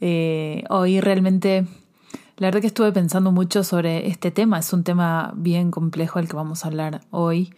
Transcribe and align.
Eh, 0.00 0.64
hoy 0.70 1.00
realmente, 1.00 1.66
la 2.36 2.46
verdad 2.46 2.60
que 2.60 2.66
estuve 2.68 2.92
pensando 2.92 3.32
mucho 3.32 3.64
sobre 3.64 4.08
este 4.08 4.30
tema. 4.30 4.58
Es 4.58 4.72
un 4.72 4.84
tema 4.84 5.32
bien 5.36 5.70
complejo 5.70 6.18
el 6.18 6.28
que 6.28 6.36
vamos 6.36 6.64
a 6.64 6.68
hablar 6.68 7.00
hoy. 7.10 7.52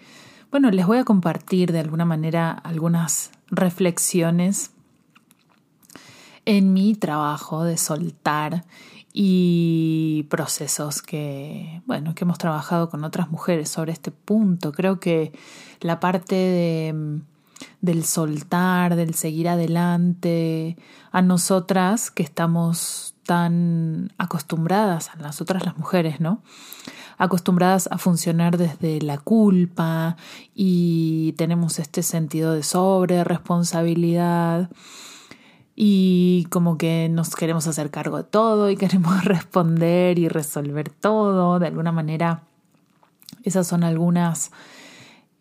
Bueno, 0.51 0.71
les 0.71 0.87
voy 0.87 0.99
a 0.99 1.05
compartir 1.05 1.73
de 1.73 1.81
alguna 1.81 2.05
manera 2.05 2.51
algunas 2.51 3.31
reflexiones 3.51 4.73
en 6.45 6.73
mi 6.73 6.95
trabajo 6.95 7.65
de 7.65 7.77
soltar 7.77 8.65
y 9.13 10.27
procesos 10.31 11.03
que, 11.03 11.83
bueno, 11.87 12.15
que 12.15 12.25
hemos 12.25 12.39
trabajado 12.39 12.91
con 12.91 13.05
otras 13.05 13.31
mujeres 13.31 13.69
sobre 13.69 13.93
este 13.93 14.11
punto. 14.11 14.73
Creo 14.73 15.01
que 15.01 15.33
la 15.81 16.01
parte 16.01 16.35
de 16.35 17.21
del 17.81 18.05
soltar, 18.05 18.97
del 18.97 19.15
seguir 19.15 19.49
adelante, 19.49 20.77
a 21.13 21.23
nosotras 21.23 22.11
que 22.11 22.23
estamos 22.23 23.15
tan 23.25 24.13
acostumbradas, 24.19 25.11
a 25.11 25.17
las 25.17 25.41
otras 25.41 25.65
las 25.65 25.77
mujeres, 25.79 26.21
¿no? 26.21 26.43
acostumbradas 27.21 27.87
a 27.93 27.99
funcionar 27.99 28.57
desde 28.57 29.03
la 29.03 29.19
culpa 29.19 30.17
y 30.55 31.35
tenemos 31.37 31.79
este 31.79 32.03
sentido 32.03 32.55
de 32.55 32.63
sobre 32.63 33.25
responsabilidad 33.25 34.71
y 35.77 36.47
como 36.49 36.79
que 36.79 37.11
nos 37.11 37.37
queremos 37.37 37.67
hacer 37.67 37.91
cargo 37.91 38.17
de 38.17 38.25
todo 38.25 38.71
y 38.71 38.77
queremos 38.77 39.23
responder 39.27 40.19
y 40.19 40.29
resolver 40.29 40.89
todo 40.89 41.59
de 41.59 41.67
alguna 41.67 41.93
manera 41.93 42.45
esas 43.43 43.67
son 43.67 43.85
algunas 43.85 44.51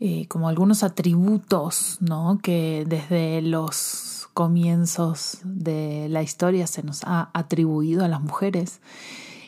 eh, 0.02 0.28
como 0.28 0.48
algunos 0.48 0.84
atributos 0.84 1.98
¿no? 2.00 2.40
que 2.42 2.86
desde 2.88 3.42
los 3.42 4.30
comienzos 4.34 5.40
de 5.44 6.08
la 6.10 6.24
historia 6.24 6.68
se 6.68 6.84
nos 6.84 7.02
ha 7.04 7.30
atribuido 7.34 8.06
a 8.06 8.08
las 8.08 8.22
mujeres 8.22 8.80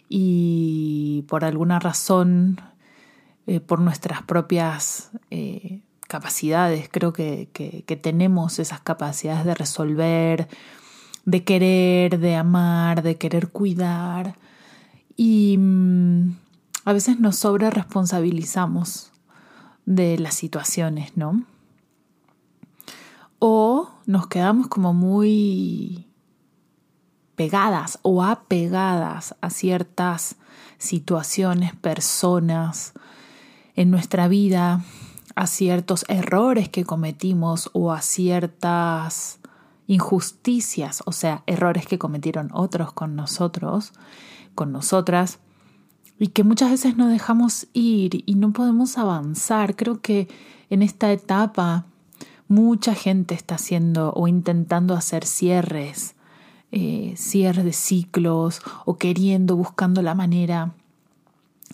y 0.10 1.24
por 1.30 1.46
alguna 1.46 1.80
razón, 1.80 2.60
eh, 3.48 3.62
por 3.62 3.80
nuestras 3.80 4.24
propias 4.24 5.12
eh, 5.30 5.80
capacidades, 6.10 6.90
creo 6.92 7.14
que, 7.14 7.48
que, 7.54 7.96
tenemos 7.96 8.60
esas 8.60 8.82
capacidades 8.82 9.46
de 9.46 9.56
resolver, 9.56 10.50
de 11.24 11.46
querer, 11.46 12.20
de 12.20 12.36
amar, 12.36 13.04
de 13.04 13.16
querer 13.16 13.48
cuidar 13.48 14.36
y 15.16 15.56
mm, 15.58 16.36
a 16.84 16.92
veces 16.92 17.22
nos 17.22 17.38
sobre 17.38 17.70
responsabilizamos 17.70 19.11
de 19.86 20.18
las 20.18 20.36
situaciones, 20.36 21.18
¿no? 21.18 21.44
O 23.40 23.90
nos 24.06 24.28
quedamos 24.28 24.68
como 24.68 24.94
muy 24.94 26.08
pegadas 27.36 28.00
o 28.04 28.24
apegadas 28.24 29.36
a 29.42 29.50
ciertas 29.50 30.36
situaciones, 30.78 31.76
personas 31.76 32.94
en 33.76 33.90
nuestra 33.90 34.28
vida, 34.28 34.84
a 35.36 35.48
ciertos 35.48 36.06
errores 36.08 36.70
que 36.70 36.84
cometimos 36.84 37.70
o 37.74 37.92
a 37.92 38.02
ciertas 38.02 39.40
injusticias, 39.88 41.04
o 41.06 41.12
sea, 41.12 41.44
errores 41.48 41.86
que 41.86 41.98
cometieron 42.00 42.50
otros 42.54 42.94
con 42.94 43.16
nosotros, 43.16 43.94
con 44.56 44.72
nosotras, 44.72 45.40
y 46.22 46.28
que 46.28 46.44
muchas 46.44 46.70
veces 46.70 46.98
nos 46.98 47.10
dejamos 47.10 47.66
ir 47.74 48.24
y 48.28 48.36
no 48.36 48.54
podemos 48.54 49.00
avanzar. 49.00 49.76
Creo 49.76 50.02
que 50.02 50.28
en 50.70 50.84
esta 50.84 51.12
etapa 51.12 51.86
mucha 52.48 52.94
gente 52.94 53.34
está 53.34 53.56
haciendo 53.56 54.14
o 54.14 54.28
intentando 54.28 54.94
hacer 54.94 55.26
cierres, 55.26 56.14
eh, 56.72 57.16
cierres 57.18 57.66
de 57.66 57.74
ciclos 57.74 58.62
o 58.86 59.00
queriendo, 59.00 59.56
buscando 59.56 60.04
la 60.04 60.14
manera 60.14 60.76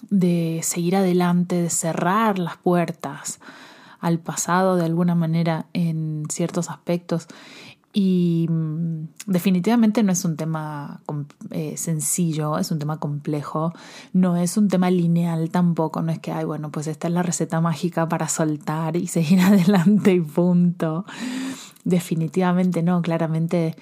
de 0.09 0.61
seguir 0.63 0.95
adelante, 0.95 1.61
de 1.63 1.69
cerrar 1.69 2.39
las 2.39 2.55
puertas 2.55 3.41
al 3.99 4.19
pasado 4.19 4.77
de 4.77 4.85
alguna 4.85 5.13
manera 5.13 5.65
en 5.73 6.23
ciertos 6.29 6.69
aspectos 6.69 7.27
y 7.93 8.47
mm, 8.49 9.07
definitivamente 9.27 10.03
no 10.03 10.11
es 10.11 10.23
un 10.25 10.37
tema 10.37 11.01
eh, 11.51 11.77
sencillo, 11.77 12.57
es 12.57 12.71
un 12.71 12.79
tema 12.79 12.99
complejo, 12.99 13.73
no 14.13 14.37
es 14.37 14.57
un 14.57 14.67
tema 14.67 14.91
lineal 14.91 15.49
tampoco, 15.49 16.01
no 16.01 16.11
es 16.11 16.19
que, 16.19 16.31
ay, 16.31 16.45
bueno, 16.45 16.71
pues 16.71 16.87
esta 16.87 17.07
es 17.07 17.13
la 17.13 17.23
receta 17.23 17.61
mágica 17.61 18.07
para 18.07 18.27
soltar 18.27 18.97
y 18.97 19.07
seguir 19.07 19.39
adelante 19.41 20.13
y 20.13 20.21
punto. 20.21 21.05
Definitivamente 21.85 22.83
no, 22.83 23.01
claramente 23.01 23.75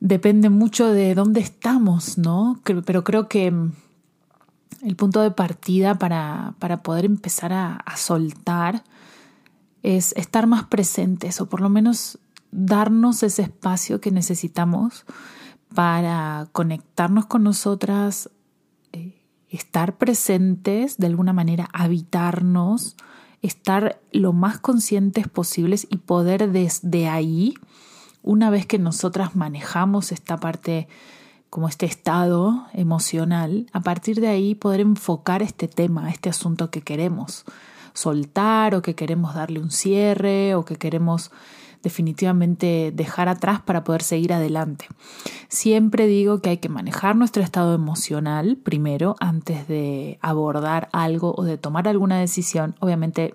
depende 0.00 0.50
mucho 0.50 0.92
de 0.92 1.14
dónde 1.14 1.40
estamos, 1.40 2.18
¿no? 2.18 2.60
Pero 2.64 3.04
creo 3.04 3.28
que 3.28 3.50
mm, 3.50 3.72
el 4.82 4.96
punto 4.96 5.20
de 5.20 5.30
partida 5.30 5.94
para, 5.94 6.54
para 6.58 6.82
poder 6.82 7.04
empezar 7.04 7.52
a, 7.52 7.76
a 7.76 7.96
soltar 7.96 8.82
es 9.82 10.12
estar 10.16 10.46
más 10.46 10.64
presentes 10.64 11.40
o 11.40 11.46
por 11.48 11.60
lo 11.60 11.68
menos 11.68 12.18
darnos 12.52 13.22
ese 13.22 13.42
espacio 13.42 14.00
que 14.00 14.12
necesitamos 14.12 15.04
para 15.74 16.48
conectarnos 16.52 17.26
con 17.26 17.42
nosotras, 17.42 18.30
eh, 18.92 19.22
estar 19.48 19.96
presentes, 19.96 20.98
de 20.98 21.06
alguna 21.06 21.32
manera 21.32 21.68
habitarnos, 21.72 22.96
estar 23.40 24.00
lo 24.12 24.32
más 24.32 24.60
conscientes 24.60 25.26
posibles 25.26 25.86
y 25.90 25.96
poder 25.96 26.52
desde 26.52 27.08
ahí, 27.08 27.54
una 28.22 28.50
vez 28.50 28.66
que 28.66 28.78
nosotras 28.78 29.34
manejamos 29.34 30.12
esta 30.12 30.36
parte 30.38 30.86
como 31.50 31.68
este 31.68 31.86
estado 31.86 32.66
emocional, 32.72 33.66
a 33.72 33.80
partir 33.80 34.20
de 34.20 34.28
ahí 34.28 34.54
poder 34.54 34.80
enfocar 34.80 35.42
este 35.42 35.68
tema, 35.68 36.10
este 36.10 36.30
asunto 36.30 36.70
que 36.70 36.82
queremos 36.82 37.44
soltar 37.94 38.74
o 38.74 38.82
que 38.82 38.94
queremos 38.94 39.34
darle 39.34 39.58
un 39.58 39.70
cierre 39.70 40.54
o 40.54 40.64
que 40.64 40.76
queremos 40.76 41.30
definitivamente 41.82 42.92
dejar 42.94 43.28
atrás 43.28 43.60
para 43.60 43.84
poder 43.84 44.02
seguir 44.02 44.32
adelante. 44.32 44.86
Siempre 45.48 46.06
digo 46.06 46.40
que 46.40 46.50
hay 46.50 46.58
que 46.58 46.68
manejar 46.68 47.16
nuestro 47.16 47.42
estado 47.42 47.74
emocional 47.74 48.56
primero 48.56 49.16
antes 49.20 49.68
de 49.68 50.18
abordar 50.22 50.88
algo 50.92 51.34
o 51.36 51.44
de 51.44 51.58
tomar 51.58 51.88
alguna 51.88 52.18
decisión. 52.18 52.74
Obviamente 52.80 53.34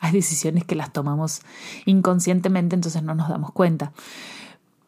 hay 0.00 0.12
decisiones 0.12 0.64
que 0.64 0.74
las 0.74 0.92
tomamos 0.92 1.42
inconscientemente, 1.84 2.74
entonces 2.74 3.02
no 3.02 3.14
nos 3.14 3.28
damos 3.28 3.52
cuenta. 3.52 3.92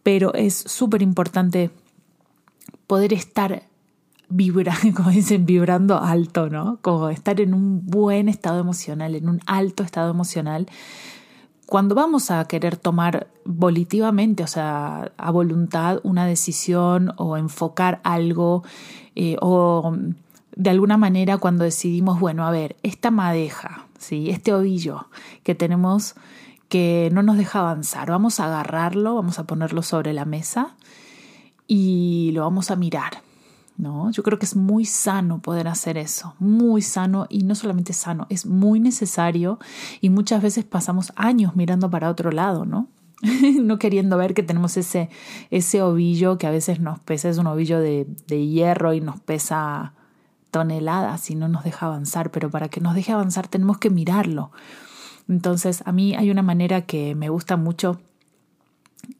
Pero 0.02 0.32
es 0.34 0.54
súper 0.54 1.02
importante 1.02 1.70
poder 2.86 3.12
estar 3.12 3.64
vibrando, 4.28 4.92
como 4.96 5.10
dicen, 5.10 5.46
vibrando 5.46 5.98
alto, 5.98 6.48
¿no? 6.48 6.78
Como 6.82 7.08
estar 7.08 7.40
en 7.40 7.54
un 7.54 7.86
buen 7.86 8.28
estado 8.28 8.60
emocional, 8.60 9.14
en 9.14 9.28
un 9.28 9.40
alto 9.46 9.82
estado 9.82 10.10
emocional, 10.10 10.66
cuando 11.68 11.94
vamos 11.94 12.30
a 12.30 12.42
querer 12.46 12.78
tomar 12.78 13.26
volitivamente, 13.44 14.42
o 14.42 14.46
sea, 14.46 15.12
a 15.18 15.30
voluntad, 15.30 16.00
una 16.02 16.24
decisión 16.24 17.12
o 17.18 17.36
enfocar 17.36 18.00
algo, 18.04 18.64
eh, 19.14 19.36
o 19.42 19.94
de 20.56 20.70
alguna 20.70 20.96
manera 20.96 21.36
cuando 21.36 21.64
decidimos, 21.64 22.20
bueno, 22.20 22.46
a 22.46 22.50
ver, 22.50 22.76
esta 22.82 23.10
madeja, 23.10 23.86
¿sí? 23.98 24.30
este 24.30 24.54
ovillo 24.54 25.08
que 25.42 25.54
tenemos 25.54 26.14
que 26.70 27.10
no 27.12 27.22
nos 27.22 27.36
deja 27.36 27.60
avanzar, 27.60 28.10
vamos 28.10 28.40
a 28.40 28.46
agarrarlo, 28.46 29.14
vamos 29.14 29.38
a 29.38 29.44
ponerlo 29.44 29.82
sobre 29.82 30.14
la 30.14 30.24
mesa 30.24 30.74
y 31.66 32.30
lo 32.32 32.42
vamos 32.42 32.70
a 32.70 32.76
mirar. 32.76 33.27
¿No? 33.78 34.10
Yo 34.10 34.22
creo 34.22 34.38
que 34.38 34.44
es 34.44 34.56
muy 34.56 34.84
sano 34.84 35.40
poder 35.40 35.68
hacer 35.68 35.96
eso, 35.96 36.34
muy 36.38 36.82
sano 36.82 37.26
y 37.30 37.44
no 37.44 37.54
solamente 37.54 37.92
sano, 37.92 38.26
es 38.28 38.44
muy 38.44 38.80
necesario 38.80 39.58
y 40.00 40.10
muchas 40.10 40.42
veces 40.42 40.64
pasamos 40.64 41.12
años 41.16 41.56
mirando 41.56 41.88
para 41.88 42.10
otro 42.10 42.30
lado, 42.30 42.66
¿no? 42.66 42.88
no 43.62 43.78
queriendo 43.78 44.16
ver 44.16 44.34
que 44.34 44.42
tenemos 44.42 44.76
ese, 44.76 45.08
ese 45.50 45.82
ovillo 45.82 46.38
que 46.38 46.46
a 46.46 46.50
veces 46.50 46.80
nos 46.80 46.98
pesa, 46.98 47.28
es 47.28 47.38
un 47.38 47.46
ovillo 47.46 47.80
de, 47.80 48.06
de 48.26 48.46
hierro 48.46 48.92
y 48.94 49.00
nos 49.00 49.20
pesa 49.20 49.94
toneladas 50.50 51.30
y 51.30 51.34
no 51.34 51.48
nos 51.48 51.64
deja 51.64 51.86
avanzar, 51.86 52.30
pero 52.30 52.50
para 52.50 52.68
que 52.68 52.80
nos 52.80 52.94
deje 52.94 53.12
avanzar 53.12 53.48
tenemos 53.48 53.78
que 53.78 53.90
mirarlo. 53.90 54.50
Entonces, 55.28 55.82
a 55.84 55.92
mí 55.92 56.14
hay 56.14 56.30
una 56.30 56.42
manera 56.42 56.82
que 56.82 57.14
me 57.14 57.28
gusta 57.28 57.56
mucho, 57.56 58.00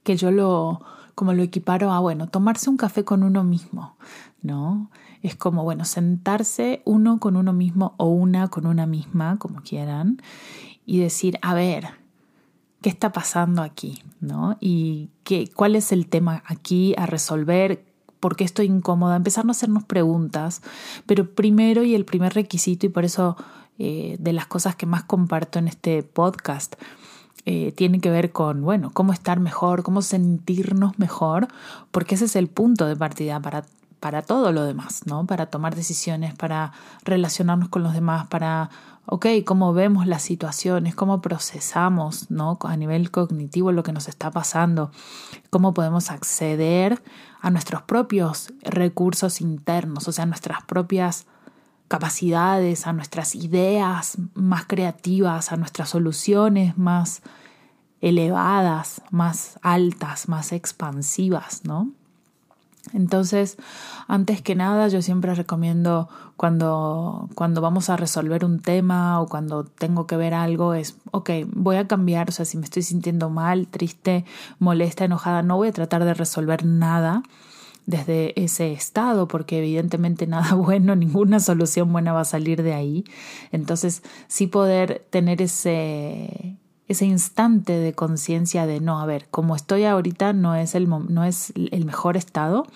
que 0.03 0.17
yo 0.17 0.31
lo, 0.31 0.81
como 1.15 1.33
lo 1.33 1.43
equiparo 1.43 1.93
a, 1.93 1.99
bueno, 1.99 2.29
tomarse 2.29 2.71
un 2.71 2.77
café 2.77 3.05
con 3.05 3.23
uno 3.23 3.45
mismo, 3.45 3.97
¿no? 4.43 4.91
Es 5.23 5.35
como, 5.35 5.65
bueno, 5.65 5.85
sentarse 5.85 6.83
uno 6.85 7.19
con 7.19 7.37
uno 7.37 7.53
mismo 7.53 7.95
o 7.97 8.07
una 8.07 8.49
con 8.49 8.67
una 8.67 8.87
misma, 8.87 9.39
como 9.39 9.63
quieran, 9.63 10.23
y 10.87 11.01
decir, 11.01 11.39
a 11.43 11.55
ver, 11.55 11.89
¿qué 12.81 12.89
está 12.89 13.13
pasando 13.13 13.63
aquí? 13.63 14.03
¿No? 14.21 14.57
Y 14.61 15.11
qué, 15.25 15.51
cuál 15.55 15.77
es 15.77 15.93
el 15.93 16.09
tema 16.09 16.43
aquí 16.47 16.95
a 16.97 17.07
resolver, 17.07 17.85
por 18.21 18.37
qué 18.37 18.45
estoy 18.45 18.67
incómoda, 18.67 19.17
empezar 19.17 19.45
a 19.47 19.51
hacernos 19.51 19.85
preguntas, 19.85 20.63
pero 21.07 21.35
primero 21.35 21.85
y 21.85 21.95
el 21.95 22.05
primer 22.05 22.35
requisito, 22.35 22.87
y 22.87 22.89
por 22.89 23.05
eso 23.05 23.37
eh, 23.79 24.17
de 24.19 24.33
las 24.33 24.47
cosas 24.47 24.77
que 24.77 24.87
más 24.87 25.05
comparto 25.05 25.59
en 25.59 25.69
este 25.69 26.03
podcast, 26.03 26.75
eh, 27.45 27.73
tiene 27.73 28.01
que 28.01 28.11
ver 28.11 28.33
con, 28.33 28.63
bueno, 28.63 28.91
cómo 28.93 29.13
estar 29.13 29.41
mejor, 29.41 29.83
cómo 29.83 30.03
sentirnos 30.03 30.99
mejor, 30.99 31.49
porque 31.91 32.17
ese 32.17 32.27
es 32.27 32.37
el 32.37 32.49
punto 32.49 32.87
de 32.87 32.97
partida 32.97 33.41
para, 33.41 33.65
para 34.01 34.23
todo 34.23 34.53
lo 34.53 34.65
demás, 34.65 35.07
¿no? 35.07 35.27
Para 35.27 35.47
tomar 35.47 35.75
decisiones, 35.75 36.35
para 36.35 36.73
relacionarnos 37.05 37.69
con 37.69 37.83
los 37.83 37.93
demás, 37.93 38.27
para, 38.29 38.71
ok, 39.07 39.27
cómo 39.45 39.73
vemos 39.73 40.07
las 40.07 40.23
situaciones, 40.23 40.95
cómo 40.95 41.21
procesamos, 41.21 42.31
¿no? 42.31 42.59
A 42.63 42.77
nivel 42.77 43.11
cognitivo 43.11 43.73
lo 43.73 43.83
que 43.83 43.93
nos 43.93 44.09
está 44.09 44.31
pasando, 44.31 44.91
cómo 45.51 45.75
podemos 45.75 46.11
acceder 46.11 47.03
a 47.41 47.51
nuestros 47.51 47.83
propios 47.83 48.53
recursos 48.63 49.41
internos, 49.41 50.07
o 50.09 50.13
sea, 50.13 50.27
nuestras 50.27 50.63
propias 50.63 51.27
capacidades, 51.89 52.87
a 52.87 52.93
nuestras 52.93 53.35
ideas 53.35 54.19
más 54.35 54.67
creativas, 54.67 55.53
a 55.53 55.57
nuestras 55.57 55.89
soluciones 55.89 56.77
más 56.77 57.23
elevadas, 58.01 59.03
más 59.11 59.59
altas, 59.63 60.29
más 60.29 60.53
expansivas, 60.53 61.63
¿no? 61.65 61.93
Entonces, 62.93 63.57
antes 64.07 64.43
que 64.43 64.55
nada, 64.55 64.89
yo 64.89 65.03
siempre 65.03 65.35
recomiendo 65.35 66.09
cuando, 66.37 67.29
cuando 67.35 67.61
vamos 67.61 67.91
a 67.91 67.97
resolver 67.97 68.45
un 68.45 68.61
tema 68.61 69.21
o 69.21 69.27
cuando 69.27 69.65
tengo 69.65 70.07
que 70.07 70.17
ver 70.17 70.35
algo, 70.35 70.75
es, 70.75 70.97
ok, 71.11 71.31
voy 71.49 71.77
a 71.77 71.87
cambiar, 71.87 72.29
o 72.29 72.33
sea, 72.33 72.45
si 72.45 72.57
me 72.57 72.65
estoy 72.65 72.83
sintiendo 72.83 73.31
mal, 73.31 73.69
triste, 73.69 74.25
molesta, 74.59 75.05
enojada, 75.05 75.43
no 75.43 75.57
voy 75.57 75.69
a 75.69 75.73
tratar 75.73 76.05
de 76.05 76.15
resolver 76.15 76.65
nada 76.65 77.23
desde 77.89 78.39
ese 78.39 78.73
estado, 78.73 79.29
porque 79.29 79.59
evidentemente 79.59 80.27
nada 80.29 80.55
bueno, 80.55 80.95
ninguna 80.95 81.41
solución 81.41 81.91
buena 81.91 82.13
va 82.13 82.21
a 82.21 82.27
salir 82.27 82.63
de 82.63 82.75
ahí. 82.75 83.05
Entonces, 83.51 84.03
sí 84.29 84.47
poder 84.47 85.07
tener 85.11 85.41
ese, 85.41 86.57
ese 86.89 87.05
instante 87.05 87.75
de 87.75 87.93
conciencia 87.93 88.67
de 88.67 88.81
no, 88.81 89.01
a 89.01 89.07
ver, 89.07 89.29
como 89.31 89.55
estoy 89.55 89.85
ahorita 89.85 90.33
no 90.33 90.55
es 90.55 90.75
el, 90.75 90.89
no 90.89 91.25
es 91.25 91.53
el 91.55 91.85
mejor 91.85 92.17
estado, 92.17 92.67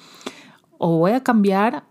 o 0.78 0.98
voy 0.98 1.12
a 1.12 1.22
cambiar 1.22 1.84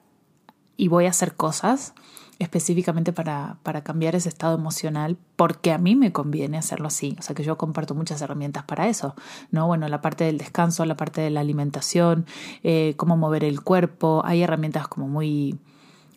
y 0.77 0.87
voy 0.87 1.05
a 1.05 1.09
hacer 1.09 1.35
cosas 1.35 1.93
específicamente 2.39 3.13
para, 3.13 3.57
para 3.61 3.83
cambiar 3.83 4.15
ese 4.15 4.27
estado 4.27 4.55
emocional, 4.55 5.15
porque 5.35 5.71
a 5.71 5.77
mí 5.77 5.95
me 5.95 6.11
conviene 6.11 6.57
hacerlo 6.57 6.87
así. 6.87 7.15
O 7.19 7.21
sea 7.21 7.35
que 7.35 7.43
yo 7.43 7.55
comparto 7.55 7.93
muchas 7.93 8.19
herramientas 8.21 8.63
para 8.63 8.87
eso, 8.87 9.15
¿no? 9.51 9.67
Bueno, 9.67 9.87
la 9.87 10.01
parte 10.01 10.23
del 10.23 10.39
descanso, 10.39 10.83
la 10.85 10.97
parte 10.97 11.21
de 11.21 11.29
la 11.29 11.41
alimentación, 11.41 12.25
eh, 12.63 12.95
cómo 12.97 13.15
mover 13.15 13.43
el 13.43 13.61
cuerpo. 13.61 14.23
Hay 14.25 14.41
herramientas 14.41 14.87
como 14.87 15.07
muy 15.07 15.59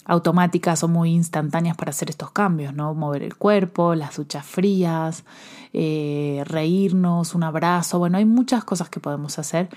automáticas 0.05 0.83
o 0.83 0.89
muy 0.89 1.11
instantáneas 1.11 1.77
para 1.77 1.91
hacer 1.91 2.11
estos 2.11 2.31
cambios, 2.31 2.75
¿no? 2.75 2.95
Mover 2.95 3.23
el 3.23 3.37
cuerpo, 3.37 3.95
las 3.95 4.17
duchas 4.17 4.45
frías, 4.45 5.25
eh, 5.73 6.43
reírnos, 6.47 7.35
un 7.35 7.43
abrazo. 7.43 7.99
Bueno, 7.99 8.19
hay 8.19 8.25
muchas 8.25 8.65
cosas 8.65 8.89
que 8.91 9.01
podemos 9.01 9.39
hacer 9.39 9.69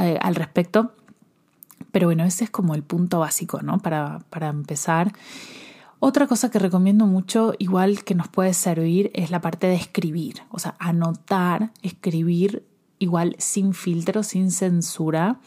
eh, 0.00 0.18
al 0.20 0.34
respecto. 0.34 0.92
Pero 1.90 2.06
bueno, 2.06 2.24
ese 2.24 2.44
es 2.44 2.50
como 2.50 2.74
el 2.74 2.82
punto 2.82 3.20
básico, 3.20 3.60
¿no? 3.62 3.78
Para, 3.78 4.20
para 4.30 4.48
empezar. 4.48 5.12
Otra 6.00 6.26
cosa 6.26 6.50
que 6.50 6.58
recomiendo 6.58 7.06
mucho, 7.06 7.54
igual 7.58 8.02
que 8.02 8.14
nos 8.14 8.28
puede 8.28 8.54
servir, 8.54 9.10
es 9.14 9.30
la 9.30 9.40
parte 9.40 9.68
de 9.68 9.74
escribir. 9.74 10.42
O 10.50 10.58
sea, 10.58 10.74
anotar, 10.78 11.70
escribir 11.82 12.66
igual 12.98 13.36
sin 13.38 13.74
filtro, 13.74 14.22
sin 14.22 14.50
censura, 14.50 15.38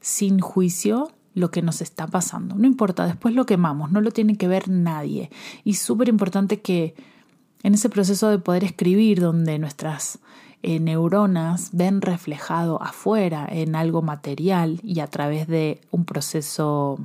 sin 0.00 0.40
juicio, 0.40 1.12
lo 1.36 1.50
que 1.50 1.60
nos 1.60 1.82
está 1.82 2.06
pasando. 2.06 2.54
No 2.56 2.66
importa, 2.66 3.06
después 3.06 3.34
lo 3.34 3.44
quemamos, 3.44 3.92
no 3.92 4.00
lo 4.00 4.10
tiene 4.10 4.36
que 4.36 4.48
ver 4.48 4.70
nadie. 4.70 5.30
Y 5.64 5.74
súper 5.74 6.08
importante 6.08 6.60
que 6.60 6.94
en 7.62 7.74
ese 7.74 7.90
proceso 7.90 8.30
de 8.30 8.38
poder 8.38 8.64
escribir, 8.64 9.20
donde 9.20 9.58
nuestras 9.58 10.18
eh, 10.62 10.80
neuronas 10.80 11.70
ven 11.72 12.00
reflejado 12.00 12.82
afuera 12.82 13.46
en 13.50 13.76
algo 13.76 14.00
material 14.00 14.80
y 14.82 15.00
a 15.00 15.08
través 15.08 15.46
de 15.46 15.82
un 15.90 16.06
proceso 16.06 16.98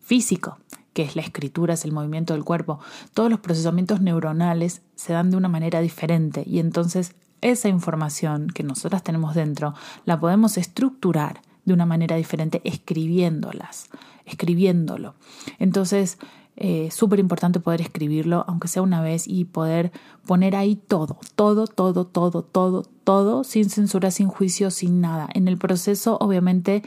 físico, 0.00 0.58
que 0.92 1.02
es 1.02 1.16
la 1.16 1.22
escritura, 1.22 1.74
es 1.74 1.84
el 1.84 1.92
movimiento 1.92 2.34
del 2.34 2.44
cuerpo, 2.44 2.78
todos 3.14 3.30
los 3.30 3.40
procesamientos 3.40 4.00
neuronales 4.00 4.80
se 4.94 5.12
dan 5.12 5.32
de 5.32 5.36
una 5.36 5.48
manera 5.48 5.80
diferente 5.80 6.44
y 6.46 6.60
entonces 6.60 7.16
esa 7.40 7.68
información 7.68 8.46
que 8.48 8.62
nosotras 8.62 9.02
tenemos 9.02 9.34
dentro 9.34 9.74
la 10.04 10.20
podemos 10.20 10.56
estructurar 10.56 11.40
de 11.66 11.74
una 11.74 11.84
manera 11.84 12.16
diferente 12.16 12.62
escribiéndolas, 12.64 13.90
escribiéndolo. 14.24 15.14
Entonces, 15.58 16.18
eh, 16.56 16.90
súper 16.90 17.18
importante 17.18 17.60
poder 17.60 17.82
escribirlo, 17.82 18.44
aunque 18.48 18.68
sea 18.68 18.80
una 18.80 19.02
vez, 19.02 19.28
y 19.28 19.44
poder 19.44 19.92
poner 20.26 20.56
ahí 20.56 20.76
todo, 20.76 21.18
todo, 21.34 21.66
todo, 21.66 22.06
todo, 22.06 22.42
todo, 22.42 22.82
todo, 23.04 23.44
sin 23.44 23.68
censura, 23.68 24.10
sin 24.10 24.28
juicio, 24.28 24.70
sin 24.70 25.02
nada. 25.02 25.28
En 25.34 25.48
el 25.48 25.58
proceso, 25.58 26.16
obviamente, 26.18 26.82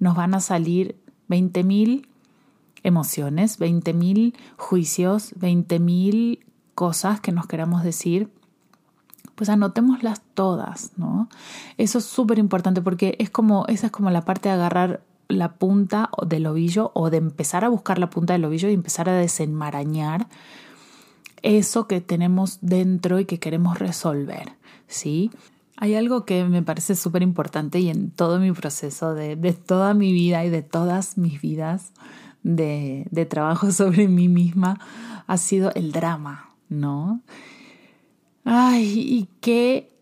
nos 0.00 0.16
van 0.16 0.34
a 0.34 0.40
salir 0.40 0.96
20.000 1.28 2.08
emociones, 2.82 3.60
20.000 3.60 4.34
juicios, 4.56 5.34
20.000 5.38 6.40
cosas 6.74 7.20
que 7.20 7.30
nos 7.30 7.46
queramos 7.46 7.84
decir, 7.84 8.28
pues 9.34 9.48
anotémoslas 9.48 10.22
todas, 10.34 10.92
¿no? 10.96 11.28
Eso 11.78 11.98
es 11.98 12.04
súper 12.04 12.38
importante 12.38 12.82
porque 12.82 13.16
es 13.18 13.30
como, 13.30 13.66
esa 13.66 13.86
es 13.86 13.92
como 13.92 14.10
la 14.10 14.24
parte 14.24 14.48
de 14.48 14.54
agarrar 14.54 15.02
la 15.28 15.54
punta 15.54 16.10
del 16.26 16.46
ovillo 16.46 16.92
o 16.94 17.10
de 17.10 17.16
empezar 17.16 17.64
a 17.64 17.68
buscar 17.68 17.98
la 17.98 18.10
punta 18.10 18.34
del 18.34 18.44
ovillo 18.44 18.68
y 18.68 18.74
empezar 18.74 19.08
a 19.08 19.14
desenmarañar 19.14 20.26
eso 21.42 21.88
que 21.88 22.00
tenemos 22.00 22.58
dentro 22.60 23.18
y 23.18 23.24
que 23.24 23.38
queremos 23.38 23.78
resolver, 23.78 24.52
¿sí? 24.86 25.30
Hay 25.76 25.96
algo 25.96 26.24
que 26.24 26.44
me 26.44 26.62
parece 26.62 26.94
súper 26.94 27.22
importante 27.22 27.80
y 27.80 27.88
en 27.88 28.10
todo 28.10 28.38
mi 28.38 28.52
proceso 28.52 29.14
de, 29.14 29.34
de 29.34 29.52
toda 29.52 29.94
mi 29.94 30.12
vida 30.12 30.44
y 30.44 30.50
de 30.50 30.62
todas 30.62 31.18
mis 31.18 31.40
vidas 31.40 31.92
de, 32.42 33.06
de 33.10 33.26
trabajo 33.26 33.72
sobre 33.72 34.06
mí 34.06 34.28
misma 34.28 34.78
ha 35.26 35.36
sido 35.38 35.72
el 35.74 35.92
drama, 35.92 36.50
¿no? 36.68 37.20
Ay, 38.44 38.98
y 38.98 39.28
qué, 39.40 39.92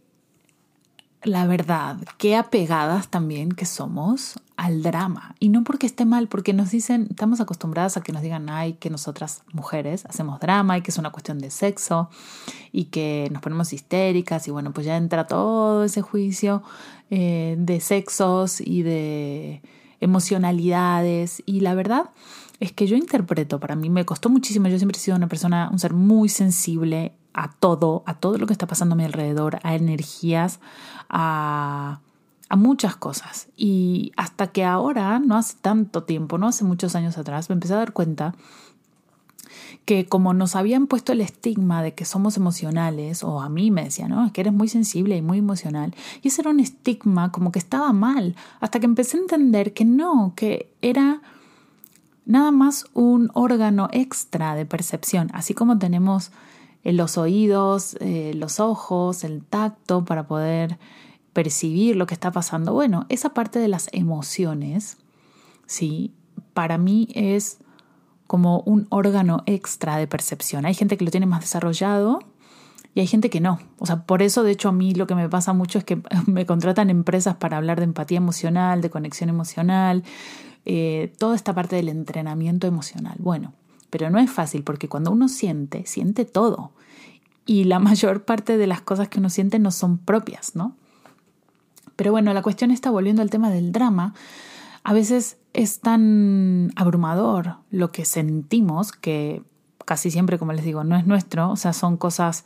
la 1.23 1.47
verdad, 1.47 1.99
qué 2.16 2.37
apegadas 2.37 3.09
también 3.09 3.52
que 3.52 3.66
somos 3.66 4.40
al 4.56 4.82
drama. 4.82 5.35
Y 5.40 5.49
no 5.50 5.64
porque 5.64 5.87
esté 5.87 6.04
mal, 6.04 6.28
porque 6.28 6.52
nos 6.52 6.70
dicen, 6.70 7.09
estamos 7.11 7.40
acostumbradas 7.40 7.97
a 7.97 8.02
que 8.02 8.12
nos 8.12 8.23
digan, 8.23 8.49
ay, 8.49 8.75
que 8.75 8.90
nosotras 8.90 9.42
mujeres 9.52 10.04
hacemos 10.06 10.40
drama 10.40 10.78
y 10.78 10.82
que 10.82 10.90
es 10.90 10.99
una 10.99 11.11
cuestión 11.11 11.38
de 11.38 11.50
sexo 11.50 12.11
y 12.73 12.85
que 12.87 13.28
nos 13.32 13.42
ponemos 13.42 13.73
histéricas 13.73 14.49
y 14.49 14.50
bueno, 14.50 14.73
pues 14.73 14.87
ya 14.87 14.97
entra 14.97 15.26
todo 15.26 15.85
ese 15.85 16.02
juicio 16.02 16.62
eh, 17.11 17.56
de 17.59 17.80
sexos 17.80 18.61
y 18.61 18.82
de 18.82 19.62
emocionalidades 20.00 21.42
y 21.44 21.61
la 21.61 21.75
verdad 21.75 22.11
es 22.59 22.73
que 22.73 22.87
yo 22.87 22.97
interpreto, 22.97 23.61
para 23.61 23.76
mí 23.76 23.88
me 23.88 24.04
costó 24.04 24.28
muchísimo, 24.28 24.68
yo 24.68 24.78
siempre 24.78 24.99
he 24.99 25.00
sido 25.00 25.16
una 25.16 25.28
persona, 25.28 25.70
un 25.73 25.78
ser 25.78 25.94
muy 25.94 26.28
sensible 26.28 27.12
a 27.32 27.50
todo, 27.52 28.02
a 28.06 28.14
todo 28.14 28.38
lo 28.38 28.46
que 28.46 28.52
está 28.52 28.66
pasando 28.66 28.94
a 28.94 28.96
mi 28.96 29.04
alrededor, 29.04 29.60
a 29.62 29.75
energías, 29.75 30.60
a, 31.08 32.00
muchas 32.56 32.96
cosas. 32.96 33.49
Y 33.56 34.12
hasta 34.16 34.49
que 34.49 34.64
ahora, 34.64 35.20
no 35.20 35.37
hace 35.37 35.56
tanto 35.60 36.02
tiempo, 36.02 36.37
no 36.37 36.49
hace 36.49 36.64
muchos 36.64 36.96
años 36.96 37.16
atrás, 37.16 37.49
me 37.49 37.54
empecé 37.54 37.75
a 37.75 37.78
dar 37.78 37.92
cuenta 37.92 38.34
que 39.84 40.06
como 40.06 40.34
nos 40.34 40.56
habían 40.56 40.87
puesto 40.87 41.12
el 41.12 41.20
estigma 41.20 41.82
de 41.82 41.94
que 41.94 42.04
somos 42.04 42.37
emocionales, 42.37 43.22
o 43.22 43.40
a 43.40 43.49
mí 43.49 43.70
me 43.70 43.84
decían, 43.84 44.10
¿no? 44.10 44.26
Es 44.26 44.32
que 44.32 44.40
eres 44.40 44.52
muy 44.52 44.68
sensible 44.68 45.16
y 45.16 45.22
muy 45.22 45.38
emocional, 45.38 45.94
y 46.22 46.28
ese 46.28 46.42
era 46.42 46.50
un 46.50 46.60
estigma 46.60 47.32
como 47.32 47.52
que 47.52 47.58
estaba 47.58 47.92
mal, 47.92 48.37
hasta 48.60 48.80
que 48.80 48.87
empecé 48.87 49.16
a 49.16 49.20
entender 49.20 49.72
que 49.72 49.84
no, 49.84 50.32
que 50.37 50.72
era 50.82 51.22
nada 52.26 52.50
más 52.50 52.87
un 52.94 53.30
órgano 53.34 53.88
extra 53.92 54.54
de 54.54 54.66
percepción, 54.66 55.30
así 55.32 55.54
como 55.54 55.78
tenemos 55.78 56.30
los 56.84 57.18
oídos, 57.18 57.96
eh, 58.00 58.32
los 58.34 58.60
ojos, 58.60 59.25
el 59.25 59.44
tacto 59.44 60.04
para 60.04 60.26
poder 60.26 60.78
percibir 61.32 61.96
lo 61.96 62.06
que 62.06 62.14
está 62.14 62.32
pasando. 62.32 62.72
Bueno, 62.72 63.06
esa 63.08 63.34
parte 63.34 63.58
de 63.58 63.68
las 63.68 63.88
emociones, 63.92 64.99
sí, 65.66 66.14
para 66.54 66.78
mí 66.78 67.08
es 67.14 67.58
como 68.26 68.60
un 68.60 68.87
órgano 68.90 69.42
extra 69.46 69.96
de 69.96 70.06
percepción. 70.06 70.64
Hay 70.64 70.75
gente 70.75 70.96
que 70.96 71.04
lo 71.04 71.10
tiene 71.10 71.26
más 71.26 71.40
desarrollado 71.40 72.20
Y 72.94 73.00
hay 73.00 73.06
gente 73.06 73.30
que 73.30 73.40
no. 73.40 73.60
O 73.78 73.87
sea, 73.87 74.04
por 74.04 74.22
eso 74.22 74.42
de 74.42 74.52
hecho 74.52 74.68
a 74.68 74.72
mí 74.72 74.94
lo 74.94 75.06
que 75.06 75.14
me 75.14 75.28
pasa 75.28 75.52
mucho 75.52 75.78
es 75.78 75.84
que 75.84 76.00
me 76.26 76.46
contratan 76.46 76.90
empresas 76.90 77.37
para 77.37 77.56
hablar 77.56 77.78
de 77.78 77.84
empatía 77.84 78.18
emocional, 78.18 78.82
de 78.82 78.90
conexión 78.90 79.30
emocional, 79.30 80.04
eh, 80.64 81.12
toda 81.18 81.37
esta 81.37 81.54
parte 81.54 81.76
del 81.76 81.88
entrenamiento 81.88 82.66
emocional. 82.66 83.16
Bueno, 83.18 83.52
pero 83.90 84.11
no 84.11 84.18
es 84.18 84.30
fácil 84.30 84.62
porque 84.62 84.88
cuando 84.88 85.11
uno 85.11 85.28
siente, 85.28 85.85
siente 85.87 86.25
todo. 86.25 86.73
Y 87.47 87.64
la 87.64 87.78
mayor 87.80 88.25
parte 88.25 88.56
de 88.56 88.66
las 88.66 88.80
cosas 88.80 89.09
que 89.09 89.18
uno 89.18 89.30
siente 89.30 89.59
no 89.59 89.70
son 89.70 89.99
propias, 89.99 90.56
¿no? 90.56 90.76
Pero 91.97 92.12
bueno, 92.12 92.32
la 92.32 92.42
cuestión 92.42 92.70
está 92.70 92.90
volviendo 92.90 93.20
al 93.20 93.28
tema 93.28 93.50
del 93.50 93.73
drama. 93.73 94.14
A 94.85 94.94
veces 94.94 95.37
es 95.52 95.80
tan 95.80 96.73
abrumador 96.76 97.56
lo 97.70 97.92
que 97.92 98.06
sentimos 98.06 98.92
que 98.92 99.42
casi 99.85 100.11
siempre, 100.11 100.38
como 100.38 100.52
les 100.52 100.64
digo, 100.64 100.85
no 100.85 100.97
es 100.97 101.06
nuestro, 101.06 101.50
o 101.50 101.56
sea, 101.56 101.73
son 101.73 101.97
cosas 101.97 102.44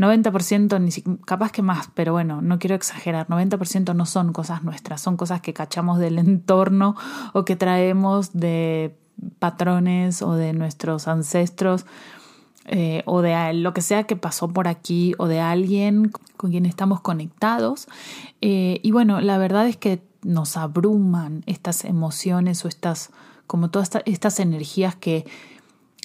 90%, 0.00 0.80
ni 0.80 1.18
capaz 1.24 1.52
que 1.52 1.62
más, 1.62 1.88
pero 1.94 2.12
bueno, 2.12 2.42
no 2.42 2.58
quiero 2.58 2.74
exagerar, 2.74 3.28
90% 3.28 3.94
no 3.94 4.06
son 4.06 4.32
cosas 4.32 4.64
nuestras, 4.64 5.00
son 5.00 5.16
cosas 5.16 5.40
que 5.40 5.52
cachamos 5.52 5.98
del 5.98 6.18
entorno 6.18 6.96
o 7.32 7.44
que 7.44 7.56
traemos 7.56 8.32
de 8.32 8.98
patrones 9.38 10.22
o 10.22 10.34
de 10.34 10.52
nuestros 10.52 11.08
ancestros 11.08 11.86
eh, 12.66 13.02
o 13.06 13.22
de 13.22 13.54
lo 13.54 13.72
que 13.74 13.82
sea 13.82 14.04
que 14.04 14.16
pasó 14.16 14.48
por 14.48 14.68
aquí 14.68 15.14
o 15.18 15.26
de 15.26 15.40
alguien 15.40 16.12
con 16.36 16.50
quien 16.50 16.66
estamos 16.66 17.00
conectados. 17.00 17.88
Eh, 18.40 18.80
y 18.82 18.90
bueno, 18.92 19.20
la 19.20 19.38
verdad 19.38 19.66
es 19.66 19.76
que 19.76 20.02
nos 20.22 20.56
abruman 20.56 21.42
estas 21.46 21.84
emociones 21.84 22.64
o 22.64 22.68
estas, 22.68 23.10
como 23.46 23.70
todas 23.70 23.90
estas 24.04 24.40
energías 24.40 24.94
que 24.94 25.26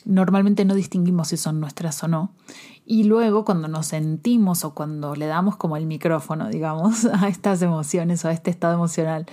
normalmente 0.05 0.65
no 0.65 0.75
distinguimos 0.75 1.29
si 1.29 1.37
son 1.37 1.59
nuestras 1.59 2.01
o 2.03 2.07
no. 2.07 2.31
Y 2.85 3.03
luego 3.03 3.45
cuando 3.45 3.67
nos 3.67 3.87
sentimos 3.87 4.63
o 4.63 4.73
cuando 4.73 5.15
le 5.15 5.25
damos 5.25 5.57
como 5.57 5.75
el 5.75 5.85
micrófono, 5.85 6.49
digamos, 6.49 7.05
a 7.13 7.27
estas 7.27 7.61
emociones 7.61 8.23
o 8.23 8.29
a 8.29 8.31
este 8.31 8.51
estado 8.51 8.75
emocional, 8.75 9.25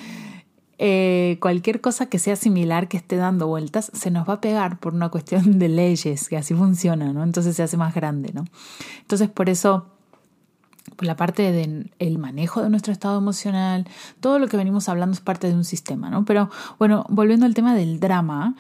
eh, 0.85 1.39
cualquier 1.41 1.81
cosa 1.81 2.07
que 2.07 2.19
sea 2.19 2.35
similar 2.35 2.89
que 2.89 2.97
esté 2.97 3.15
dando 3.15 3.47
vueltas 3.47 3.93
se 3.95 4.11
nos 4.11 4.29
va 4.29 4.35
a 4.35 4.41
pegar 4.41 4.81
por 4.81 4.95
una 4.95 5.11
cuestión 5.11 5.59
de 5.59 5.69
leyes, 5.69 6.29
que 6.29 6.37
así 6.37 6.55
funciona, 6.55 7.13
¿no? 7.13 7.23
Entonces 7.23 7.55
se 7.55 7.63
hace 7.63 7.77
más 7.77 7.95
grande, 7.95 8.33
¿no? 8.33 8.45
Entonces 9.01 9.29
por 9.29 9.49
eso 9.49 9.87
por 10.97 11.07
la 11.07 11.17
parte 11.17 11.53
del 11.53 12.19
manejo 12.19 12.63
de 12.63 12.69
nuestro 12.69 12.93
estado 12.93 13.17
emocional, 13.19 13.87
todo 14.21 14.39
lo 14.39 14.49
que 14.49 14.57
venimos 14.57 14.89
hablando 14.89 15.15
es 15.15 15.21
parte 15.21 15.47
de 15.47 15.55
un 15.55 15.65
sistema, 15.65 16.11
¿no? 16.11 16.25
Pero 16.25 16.51
bueno, 16.79 17.07
volviendo 17.09 17.47
al 17.47 17.55
tema 17.55 17.75
del 17.75 18.01
drama, 18.01 18.57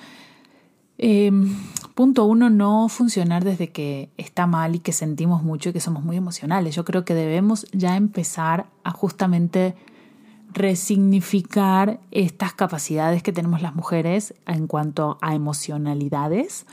Em, 1.04 1.56
punto 1.96 2.24
uno, 2.26 2.48
no 2.48 2.88
funcionar 2.88 3.42
desde 3.42 3.70
que 3.70 4.10
está 4.18 4.46
mal 4.46 4.76
y 4.76 4.78
que 4.78 4.92
sentimos 4.92 5.42
mucho 5.42 5.70
y 5.70 5.72
que 5.72 5.80
somos 5.80 6.04
muy 6.04 6.16
emocionales. 6.16 6.76
Yo 6.76 6.84
creo 6.84 7.04
que 7.04 7.12
debemos 7.12 7.66
ya 7.72 7.96
empezar 7.96 8.66
a 8.84 8.92
justamente 8.92 9.74
resignificar 10.54 12.00
estas 12.10 12.52
capacidades 12.52 13.22
que 13.22 13.32
tenemos 13.32 13.62
las 13.62 13.74
mujeres 13.74 14.34
en 14.46 14.66
cuanto 14.66 15.18
a 15.20 15.34
emocionalidades 15.34 16.66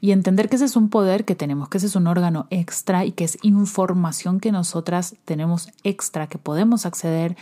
y 0.00 0.12
entender 0.12 0.48
que 0.48 0.56
ese 0.56 0.64
es 0.64 0.76
un 0.76 0.88
poder 0.88 1.24
que 1.24 1.34
tenemos, 1.34 1.68
que 1.68 1.78
ese 1.78 1.86
es 1.86 1.96
un 1.96 2.06
órgano 2.06 2.46
extra 2.50 3.04
y 3.04 3.12
que 3.12 3.24
es 3.24 3.38
información 3.42 4.40
que 4.40 4.52
nosotras 4.52 5.16
tenemos 5.24 5.68
extra, 5.84 6.26
que 6.26 6.38
podemos 6.38 6.86
acceder 6.86 7.36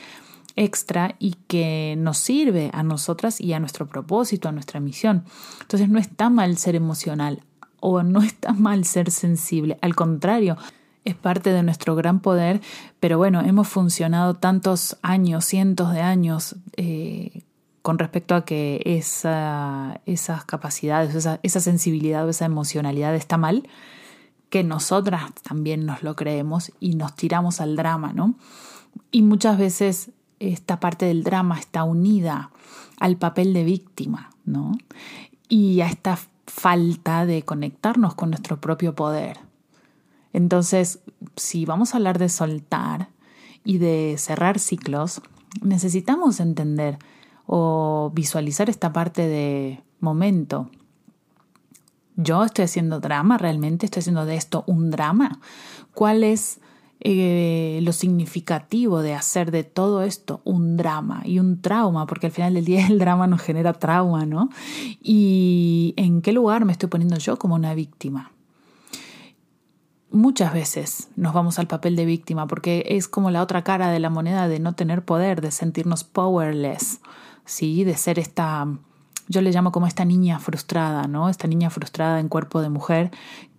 extra 0.56 1.14
y 1.20 1.34
que 1.46 1.94
nos 1.98 2.18
sirve 2.18 2.70
a 2.72 2.82
nosotras 2.82 3.40
y 3.40 3.52
a 3.52 3.60
nuestro 3.60 3.86
propósito, 3.86 4.48
a 4.48 4.52
nuestra 4.52 4.80
misión. 4.80 5.24
Entonces 5.60 5.88
no 5.88 6.00
está 6.00 6.30
mal 6.30 6.58
ser 6.58 6.74
emocional 6.74 7.44
o 7.80 8.02
no 8.02 8.22
está 8.22 8.52
mal 8.52 8.84
ser 8.84 9.12
sensible, 9.12 9.78
al 9.80 9.94
contrario, 9.94 10.56
es 11.08 11.14
parte 11.14 11.52
de 11.52 11.62
nuestro 11.62 11.96
gran 11.96 12.20
poder, 12.20 12.60
pero 13.00 13.16
bueno, 13.16 13.40
hemos 13.40 13.66
funcionado 13.66 14.34
tantos 14.34 14.98
años, 15.00 15.46
cientos 15.46 15.92
de 15.94 16.02
años 16.02 16.56
eh, 16.76 17.42
con 17.80 17.98
respecto 17.98 18.34
a 18.34 18.44
que 18.44 18.82
esa, 18.84 20.02
esas 20.04 20.44
capacidades, 20.44 21.14
esa, 21.14 21.40
esa 21.42 21.60
sensibilidad 21.60 22.26
o 22.26 22.28
esa 22.28 22.44
emocionalidad 22.44 23.14
está 23.14 23.38
mal, 23.38 23.66
que 24.50 24.64
nosotras 24.64 25.32
también 25.42 25.86
nos 25.86 26.02
lo 26.02 26.14
creemos 26.14 26.72
y 26.78 26.94
nos 26.94 27.16
tiramos 27.16 27.62
al 27.62 27.74
drama, 27.74 28.12
¿no? 28.12 28.34
Y 29.10 29.22
muchas 29.22 29.56
veces 29.56 30.10
esta 30.40 30.78
parte 30.78 31.06
del 31.06 31.24
drama 31.24 31.58
está 31.58 31.84
unida 31.84 32.50
al 33.00 33.16
papel 33.16 33.54
de 33.54 33.64
víctima, 33.64 34.30
¿no? 34.44 34.72
Y 35.48 35.80
a 35.80 35.86
esta 35.86 36.18
falta 36.46 37.24
de 37.24 37.42
conectarnos 37.44 38.14
con 38.14 38.28
nuestro 38.28 38.60
propio 38.60 38.94
poder. 38.94 39.47
Entonces, 40.32 41.00
si 41.36 41.64
vamos 41.64 41.92
a 41.92 41.96
hablar 41.96 42.18
de 42.18 42.28
soltar 42.28 43.08
y 43.64 43.78
de 43.78 44.16
cerrar 44.18 44.58
ciclos, 44.58 45.22
necesitamos 45.62 46.40
entender 46.40 46.98
o 47.46 48.12
visualizar 48.14 48.68
esta 48.68 48.92
parte 48.92 49.26
de 49.26 49.82
momento. 50.00 50.70
Yo 52.16 52.44
estoy 52.44 52.64
haciendo 52.64 53.00
drama, 53.00 53.38
realmente 53.38 53.86
estoy 53.86 54.00
haciendo 54.00 54.26
de 54.26 54.36
esto 54.36 54.64
un 54.66 54.90
drama. 54.90 55.40
¿Cuál 55.94 56.24
es 56.24 56.60
eh, 57.00 57.78
lo 57.84 57.92
significativo 57.92 59.02
de 59.02 59.14
hacer 59.14 59.52
de 59.52 59.62
todo 59.62 60.02
esto 60.02 60.40
un 60.42 60.76
drama 60.76 61.22
y 61.24 61.38
un 61.38 61.62
trauma, 61.62 62.06
porque 62.06 62.26
al 62.26 62.32
final 62.32 62.54
del 62.54 62.64
día 62.64 62.86
el 62.88 62.98
drama 62.98 63.26
nos 63.26 63.40
genera 63.40 63.72
trauma, 63.72 64.26
¿no? 64.26 64.50
Y 65.00 65.94
en 65.96 66.22
qué 66.22 66.32
lugar 66.32 66.64
me 66.64 66.72
estoy 66.72 66.88
poniendo 66.88 67.16
yo 67.18 67.38
como 67.38 67.54
una 67.54 67.74
víctima. 67.74 68.32
Muchas 70.10 70.54
veces 70.54 71.08
nos 71.16 71.34
vamos 71.34 71.58
al 71.58 71.66
papel 71.66 71.94
de 71.94 72.06
víctima 72.06 72.46
porque 72.46 72.84
es 72.88 73.08
como 73.08 73.30
la 73.30 73.42
otra 73.42 73.62
cara 73.62 73.90
de 73.90 74.00
la 74.00 74.08
moneda 74.08 74.48
de 74.48 74.58
no 74.58 74.74
tener 74.74 75.04
poder, 75.04 75.42
de 75.42 75.50
sentirnos 75.50 76.02
powerless, 76.02 77.00
¿sí? 77.44 77.84
De 77.84 77.94
ser 77.94 78.18
esta, 78.18 78.66
yo 79.28 79.42
le 79.42 79.50
llamo 79.50 79.70
como 79.70 79.86
esta 79.86 80.06
niña 80.06 80.38
frustrada, 80.38 81.06
¿no? 81.08 81.28
Esta 81.28 81.46
niña 81.46 81.68
frustrada 81.68 82.20
en 82.20 82.28
cuerpo 82.28 82.62
de 82.62 82.70
mujer 82.70 83.10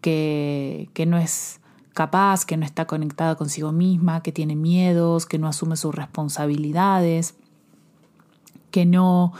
que, 0.02 0.90
que 0.94 1.06
no 1.06 1.20
es 1.20 1.60
capaz, 1.94 2.46
que 2.46 2.58
no 2.58 2.66
está 2.66 2.86
conectada 2.86 3.36
consigo 3.36 3.72
misma, 3.72 4.24
que 4.24 4.32
tiene 4.32 4.56
miedos, 4.56 5.28
que 5.28 5.38
no 5.38 5.48
asume 5.48 5.76
sus 5.76 5.94
responsabilidades, 5.94 7.36
que 8.72 8.86
no, 8.88 9.34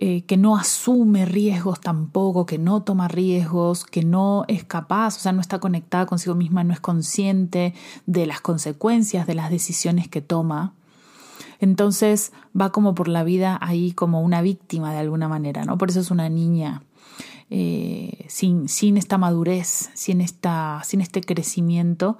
eh, 0.00 0.22
que 0.22 0.36
no 0.36 0.56
asume 0.56 1.26
riesgos 1.26 1.80
tampoco, 1.80 2.46
que 2.46 2.56
no 2.56 2.84
toma 2.84 3.08
riesgos, 3.08 3.84
que 3.84 4.04
no 4.04 4.44
es 4.46 4.62
capaz, 4.62 5.16
o 5.16 5.18
sea, 5.18 5.32
no 5.32 5.40
está 5.40 5.58
conectada 5.58 6.06
consigo 6.06 6.36
misma, 6.36 6.62
no 6.62 6.72
es 6.72 6.78
consciente 6.78 7.74
de 8.06 8.24
las 8.24 8.40
consecuencias 8.40 9.26
de 9.26 9.34
las 9.34 9.50
decisiones 9.50 10.06
que 10.06 10.20
toma. 10.20 10.72
Entonces 11.58 12.32
va 12.58 12.70
como 12.70 12.94
por 12.94 13.08
la 13.08 13.24
vida 13.24 13.58
ahí 13.60 13.90
como 13.90 14.22
una 14.22 14.40
víctima 14.40 14.92
de 14.92 14.98
alguna 14.98 15.26
manera, 15.26 15.64
¿no? 15.64 15.78
Por 15.78 15.90
eso 15.90 15.98
es 15.98 16.12
una 16.12 16.28
niña 16.28 16.84
eh, 17.50 18.24
sin, 18.28 18.68
sin, 18.68 18.98
esta 18.98 19.18
madurez, 19.18 19.90
sin, 19.94 20.20
esta, 20.20 20.80
sin 20.84 21.00
este 21.00 21.22
crecimiento, 21.22 22.18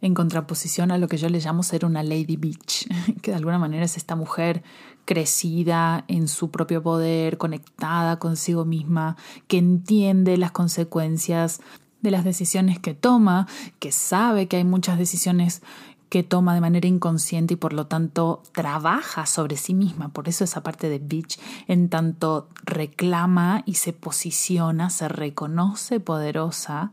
en 0.00 0.14
contraposición 0.14 0.90
a 0.92 0.96
lo 0.96 1.08
que 1.08 1.18
yo 1.18 1.28
le 1.28 1.40
llamo 1.40 1.62
ser 1.62 1.84
una 1.84 2.02
Lady 2.02 2.36
Beach, 2.36 2.88
que 3.22 3.32
de 3.32 3.36
alguna 3.36 3.58
manera 3.58 3.84
es 3.84 3.98
esta 3.98 4.16
mujer 4.16 4.62
crecida 5.04 6.04
en 6.08 6.28
su 6.28 6.50
propio 6.50 6.82
poder, 6.82 7.38
conectada 7.38 8.18
consigo 8.18 8.64
misma, 8.64 9.16
que 9.48 9.58
entiende 9.58 10.36
las 10.36 10.52
consecuencias 10.52 11.60
de 12.00 12.10
las 12.10 12.24
decisiones 12.24 12.78
que 12.78 12.94
toma, 12.94 13.46
que 13.78 13.92
sabe 13.92 14.48
que 14.48 14.56
hay 14.56 14.64
muchas 14.64 14.98
decisiones 14.98 15.62
que 16.08 16.22
toma 16.24 16.54
de 16.54 16.60
manera 16.60 16.88
inconsciente 16.88 17.54
y 17.54 17.56
por 17.56 17.72
lo 17.72 17.86
tanto 17.86 18.42
trabaja 18.52 19.26
sobre 19.26 19.56
sí 19.56 19.74
misma. 19.74 20.08
Por 20.08 20.28
eso 20.28 20.42
esa 20.42 20.62
parte 20.62 20.88
de 20.88 20.98
bitch 20.98 21.38
en 21.68 21.88
tanto 21.88 22.48
reclama 22.64 23.62
y 23.64 23.74
se 23.74 23.92
posiciona, 23.92 24.90
se 24.90 25.08
reconoce 25.08 26.00
poderosa, 26.00 26.90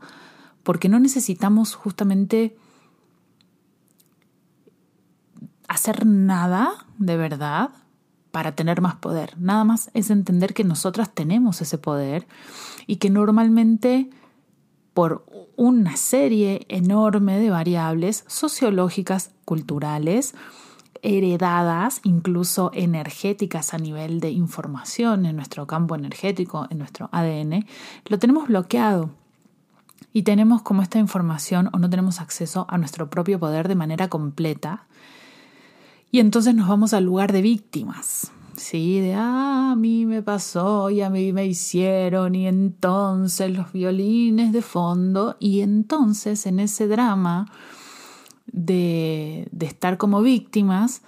porque 0.62 0.88
no 0.88 1.00
necesitamos 1.00 1.74
justamente 1.74 2.56
hacer 5.66 6.06
nada 6.06 6.86
de 6.98 7.16
verdad 7.16 7.70
para 8.30 8.54
tener 8.54 8.80
más 8.80 8.96
poder. 8.96 9.34
Nada 9.38 9.64
más 9.64 9.90
es 9.94 10.10
entender 10.10 10.54
que 10.54 10.64
nosotras 10.64 11.12
tenemos 11.12 11.60
ese 11.60 11.78
poder 11.78 12.26
y 12.86 12.96
que 12.96 13.10
normalmente 13.10 14.10
por 14.94 15.24
una 15.56 15.96
serie 15.96 16.66
enorme 16.68 17.38
de 17.38 17.50
variables 17.50 18.24
sociológicas, 18.26 19.30
culturales, 19.44 20.34
heredadas, 21.02 22.00
incluso 22.02 22.70
energéticas 22.74 23.74
a 23.74 23.78
nivel 23.78 24.20
de 24.20 24.30
información 24.30 25.26
en 25.26 25.36
nuestro 25.36 25.66
campo 25.66 25.94
energético, 25.94 26.66
en 26.70 26.78
nuestro 26.78 27.08
ADN, 27.12 27.66
lo 28.06 28.18
tenemos 28.18 28.48
bloqueado. 28.48 29.10
Y 30.12 30.22
tenemos 30.22 30.62
como 30.62 30.82
esta 30.82 30.98
información 30.98 31.70
o 31.72 31.78
no 31.78 31.90
tenemos 31.90 32.20
acceso 32.20 32.66
a 32.68 32.78
nuestro 32.78 33.10
propio 33.10 33.38
poder 33.38 33.68
de 33.68 33.74
manera 33.74 34.08
completa. 34.08 34.86
Y 36.10 36.20
entonces 36.20 36.54
nos 36.54 36.68
vamos 36.68 36.94
al 36.94 37.04
lugar 37.04 37.32
de 37.32 37.42
víctimas. 37.42 38.32
Sí, 38.56 39.00
de 39.00 39.14
ah, 39.14 39.70
a 39.72 39.76
mí 39.76 40.04
me 40.04 40.22
pasó 40.22 40.90
y 40.90 41.00
a 41.00 41.10
mí 41.10 41.32
me 41.32 41.46
hicieron 41.46 42.34
y 42.34 42.48
entonces 42.48 43.56
los 43.56 43.72
violines 43.72 44.52
de 44.52 44.62
fondo 44.62 45.36
y 45.38 45.60
entonces 45.60 46.44
en 46.46 46.58
ese 46.58 46.88
drama 46.88 47.46
de, 48.46 49.48
de 49.52 49.66
estar 49.66 49.96
como 49.96 50.22
víctimas 50.22 51.02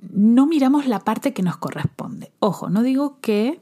no 0.00 0.46
miramos 0.46 0.86
la 0.86 1.00
parte 1.00 1.34
que 1.34 1.42
nos 1.42 1.58
corresponde. 1.58 2.32
Ojo, 2.38 2.70
no 2.70 2.82
digo 2.82 3.18
que 3.20 3.58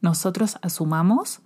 nosotros 0.00 0.58
asumamos 0.62 1.40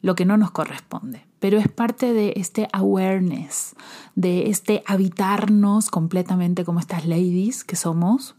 lo 0.00 0.14
que 0.14 0.24
no 0.24 0.36
nos 0.36 0.52
corresponde, 0.52 1.26
pero 1.40 1.58
es 1.58 1.68
parte 1.68 2.12
de 2.12 2.34
este 2.36 2.68
awareness, 2.72 3.74
de 4.14 4.48
este 4.50 4.82
habitarnos 4.86 5.90
completamente 5.90 6.64
como 6.64 6.80
estas 6.80 7.06
ladies 7.06 7.64
que 7.64 7.76
somos 7.76 8.34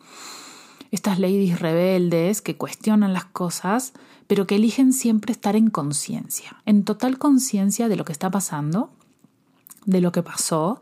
estas 0.92 1.20
ladies 1.20 1.60
rebeldes 1.60 2.42
que 2.42 2.56
cuestionan 2.56 3.14
las 3.14 3.26
cosas, 3.26 3.94
pero 4.28 4.48
que 4.48 4.56
eligen 4.56 4.94
siempre 4.94 5.32
estar 5.32 5.56
en 5.56 5.70
conciencia, 5.70 6.58
en 6.66 6.84
total 6.84 7.18
conciencia 7.18 7.88
de 7.88 7.96
lo 7.96 8.06
que 8.06 8.12
está 8.12 8.30
pasando, 8.30 8.90
de 9.88 10.02
lo 10.02 10.12
que 10.12 10.22
pasó, 10.22 10.80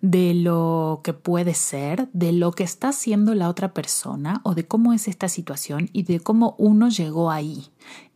de 0.00 0.34
lo 0.34 1.02
que 1.04 1.12
puede 1.12 1.54
ser, 1.54 2.08
de 2.12 2.32
lo 2.32 2.52
que 2.52 2.64
está 2.64 2.88
haciendo 2.88 3.34
la 3.34 3.48
otra 3.48 3.72
persona 3.72 4.40
o 4.42 4.54
de 4.54 4.66
cómo 4.66 4.92
es 4.92 5.06
esta 5.06 5.28
situación 5.28 5.90
y 5.92 6.02
de 6.02 6.18
cómo 6.18 6.56
uno 6.58 6.88
llegó 6.88 7.30
ahí. 7.30 7.68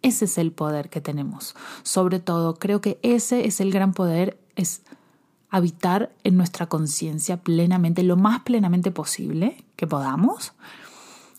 Ese 0.02 0.24
es 0.24 0.38
el 0.38 0.50
poder 0.50 0.90
que 0.90 1.00
tenemos. 1.00 1.54
Sobre 1.82 2.18
todo, 2.18 2.56
creo 2.56 2.80
que 2.80 2.98
ese 3.02 3.46
es 3.46 3.60
el 3.60 3.70
gran 3.70 3.92
poder, 3.92 4.40
es 4.56 4.82
habitar 5.50 6.12
en 6.24 6.36
nuestra 6.36 6.68
conciencia 6.68 7.36
plenamente, 7.42 8.02
lo 8.02 8.16
más 8.16 8.40
plenamente 8.40 8.90
posible 8.90 9.64
que 9.76 9.86
podamos 9.86 10.54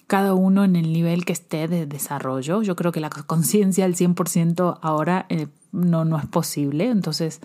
cada 0.05 0.33
uno 0.33 0.65
en 0.65 0.75
el 0.75 0.91
nivel 0.91 1.23
que 1.23 1.31
esté 1.31 1.69
de 1.69 1.85
desarrollo. 1.85 2.61
Yo 2.61 2.75
creo 2.75 2.91
que 2.91 2.99
la 2.99 3.09
conciencia 3.09 3.85
al 3.85 3.95
100% 3.95 4.79
ahora 4.81 5.25
eh, 5.29 5.47
no, 5.71 6.03
no 6.03 6.17
es 6.19 6.25
posible, 6.25 6.89
entonces 6.89 7.39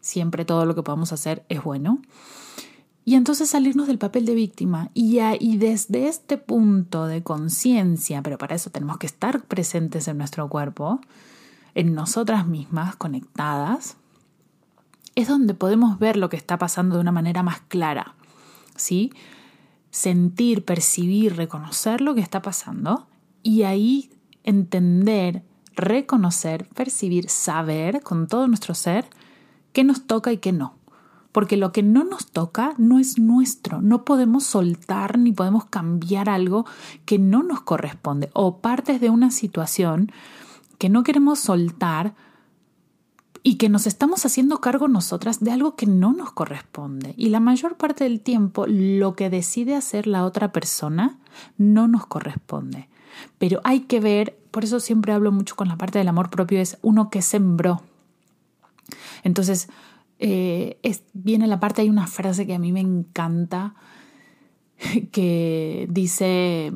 siempre 0.00 0.44
todo 0.44 0.66
lo 0.66 0.74
que 0.74 0.82
podamos 0.82 1.12
hacer 1.12 1.44
es 1.48 1.62
bueno. 1.62 2.00
Y 3.04 3.14
entonces 3.14 3.50
salirnos 3.50 3.86
del 3.86 3.98
papel 3.98 4.26
de 4.26 4.34
víctima 4.34 4.90
y, 4.94 5.18
y 5.40 5.56
desde 5.56 6.08
este 6.08 6.36
punto 6.36 7.06
de 7.06 7.22
conciencia, 7.22 8.22
pero 8.22 8.38
para 8.38 8.54
eso 8.54 8.70
tenemos 8.70 8.98
que 8.98 9.06
estar 9.06 9.42
presentes 9.42 10.06
en 10.06 10.18
nuestro 10.18 10.48
cuerpo, 10.48 11.00
en 11.74 11.94
nosotras 11.94 12.46
mismas, 12.46 12.96
conectadas, 12.96 13.96
es 15.14 15.28
donde 15.28 15.54
podemos 15.54 15.98
ver 15.98 16.16
lo 16.16 16.28
que 16.28 16.36
está 16.36 16.58
pasando 16.58 16.96
de 16.96 17.00
una 17.00 17.12
manera 17.12 17.42
más 17.42 17.60
clara, 17.60 18.14
¿sí? 18.76 19.12
sentir, 19.90 20.64
percibir, 20.64 21.36
reconocer 21.36 22.00
lo 22.00 22.14
que 22.14 22.20
está 22.20 22.42
pasando 22.42 23.06
y 23.42 23.62
ahí 23.64 24.10
entender, 24.44 25.42
reconocer, 25.74 26.68
percibir, 26.68 27.28
saber 27.28 28.02
con 28.02 28.26
todo 28.26 28.46
nuestro 28.48 28.74
ser 28.74 29.06
qué 29.72 29.84
nos 29.84 30.06
toca 30.06 30.32
y 30.32 30.38
qué 30.38 30.52
no. 30.52 30.74
Porque 31.32 31.56
lo 31.56 31.70
que 31.70 31.82
no 31.82 32.02
nos 32.04 32.26
toca 32.26 32.74
no 32.76 32.98
es 32.98 33.18
nuestro. 33.18 33.80
No 33.80 34.04
podemos 34.04 34.44
soltar 34.44 35.18
ni 35.18 35.32
podemos 35.32 35.64
cambiar 35.66 36.28
algo 36.28 36.66
que 37.04 37.18
no 37.18 37.42
nos 37.42 37.60
corresponde 37.60 38.30
o 38.32 38.58
partes 38.58 39.00
de 39.00 39.10
una 39.10 39.30
situación 39.30 40.10
que 40.78 40.88
no 40.88 41.04
queremos 41.04 41.38
soltar 41.38 42.14
y 43.42 43.56
que 43.56 43.68
nos 43.68 43.86
estamos 43.86 44.26
haciendo 44.26 44.60
cargo 44.60 44.88
nosotras 44.88 45.40
de 45.40 45.50
algo 45.50 45.76
que 45.76 45.86
no 45.86 46.12
nos 46.12 46.32
corresponde. 46.32 47.14
Y 47.16 47.28
la 47.28 47.40
mayor 47.40 47.76
parte 47.76 48.04
del 48.04 48.20
tiempo 48.20 48.66
lo 48.66 49.14
que 49.14 49.30
decide 49.30 49.76
hacer 49.76 50.06
la 50.06 50.24
otra 50.24 50.52
persona 50.52 51.18
no 51.56 51.88
nos 51.88 52.06
corresponde. 52.06 52.88
Pero 53.38 53.60
hay 53.64 53.80
que 53.80 54.00
ver, 54.00 54.38
por 54.50 54.64
eso 54.64 54.80
siempre 54.80 55.12
hablo 55.12 55.32
mucho 55.32 55.56
con 55.56 55.68
la 55.68 55.76
parte 55.76 55.98
del 55.98 56.08
amor 56.08 56.30
propio, 56.30 56.60
es 56.60 56.78
uno 56.82 57.10
que 57.10 57.22
sembró. 57.22 57.82
Entonces, 59.22 59.68
eh, 60.18 60.78
viene 61.12 61.46
la 61.46 61.60
parte, 61.60 61.82
hay 61.82 61.90
una 61.90 62.06
frase 62.06 62.46
que 62.46 62.54
a 62.54 62.58
mí 62.58 62.72
me 62.72 62.80
encanta, 62.80 63.74
que 65.12 65.86
dice, 65.90 66.72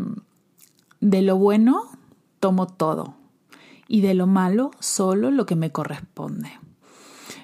de 1.01 1.23
lo 1.23 1.37
bueno 1.37 1.83
tomo 2.41 2.67
todo, 2.67 3.15
y 3.89 4.01
de 4.01 4.15
lo 4.15 4.27
malo 4.27 4.71
solo 4.81 5.31
lo 5.31 5.47
que 5.47 5.57
me 5.57 5.73
corresponde. 5.73 6.53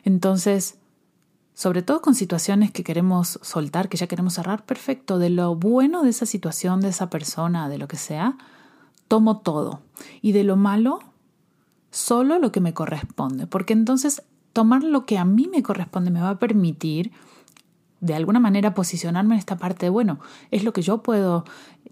Entonces, 0.04 0.78
sobre 1.60 1.82
todo 1.82 2.00
con 2.00 2.14
situaciones 2.14 2.70
que 2.70 2.82
queremos 2.82 3.38
soltar, 3.42 3.90
que 3.90 3.98
ya 3.98 4.06
queremos 4.06 4.32
cerrar, 4.32 4.64
perfecto, 4.64 5.18
de 5.18 5.28
lo 5.28 5.54
bueno 5.54 6.02
de 6.02 6.08
esa 6.08 6.24
situación, 6.24 6.80
de 6.80 6.88
esa 6.88 7.10
persona, 7.10 7.68
de 7.68 7.76
lo 7.76 7.86
que 7.86 7.98
sea, 7.98 8.38
tomo 9.08 9.40
todo. 9.40 9.82
Y 10.22 10.32
de 10.32 10.44
lo 10.44 10.56
malo, 10.56 11.00
solo 11.90 12.38
lo 12.38 12.50
que 12.50 12.62
me 12.62 12.72
corresponde. 12.72 13.46
Porque 13.46 13.74
entonces 13.74 14.22
tomar 14.52 14.82
lo 14.82 15.06
que 15.06 15.18
a 15.18 15.24
mí 15.24 15.48
me 15.50 15.62
corresponde 15.62 16.10
me 16.10 16.20
va 16.20 16.30
a 16.30 16.38
permitir 16.38 17.12
de 18.00 18.14
alguna 18.14 18.40
manera 18.40 18.74
posicionarme 18.74 19.34
en 19.34 19.38
esta 19.38 19.58
parte 19.58 19.86
de, 19.86 19.90
bueno, 19.90 20.20
es 20.50 20.64
lo 20.64 20.72
que 20.72 20.82
yo 20.82 21.02
puedo 21.02 21.44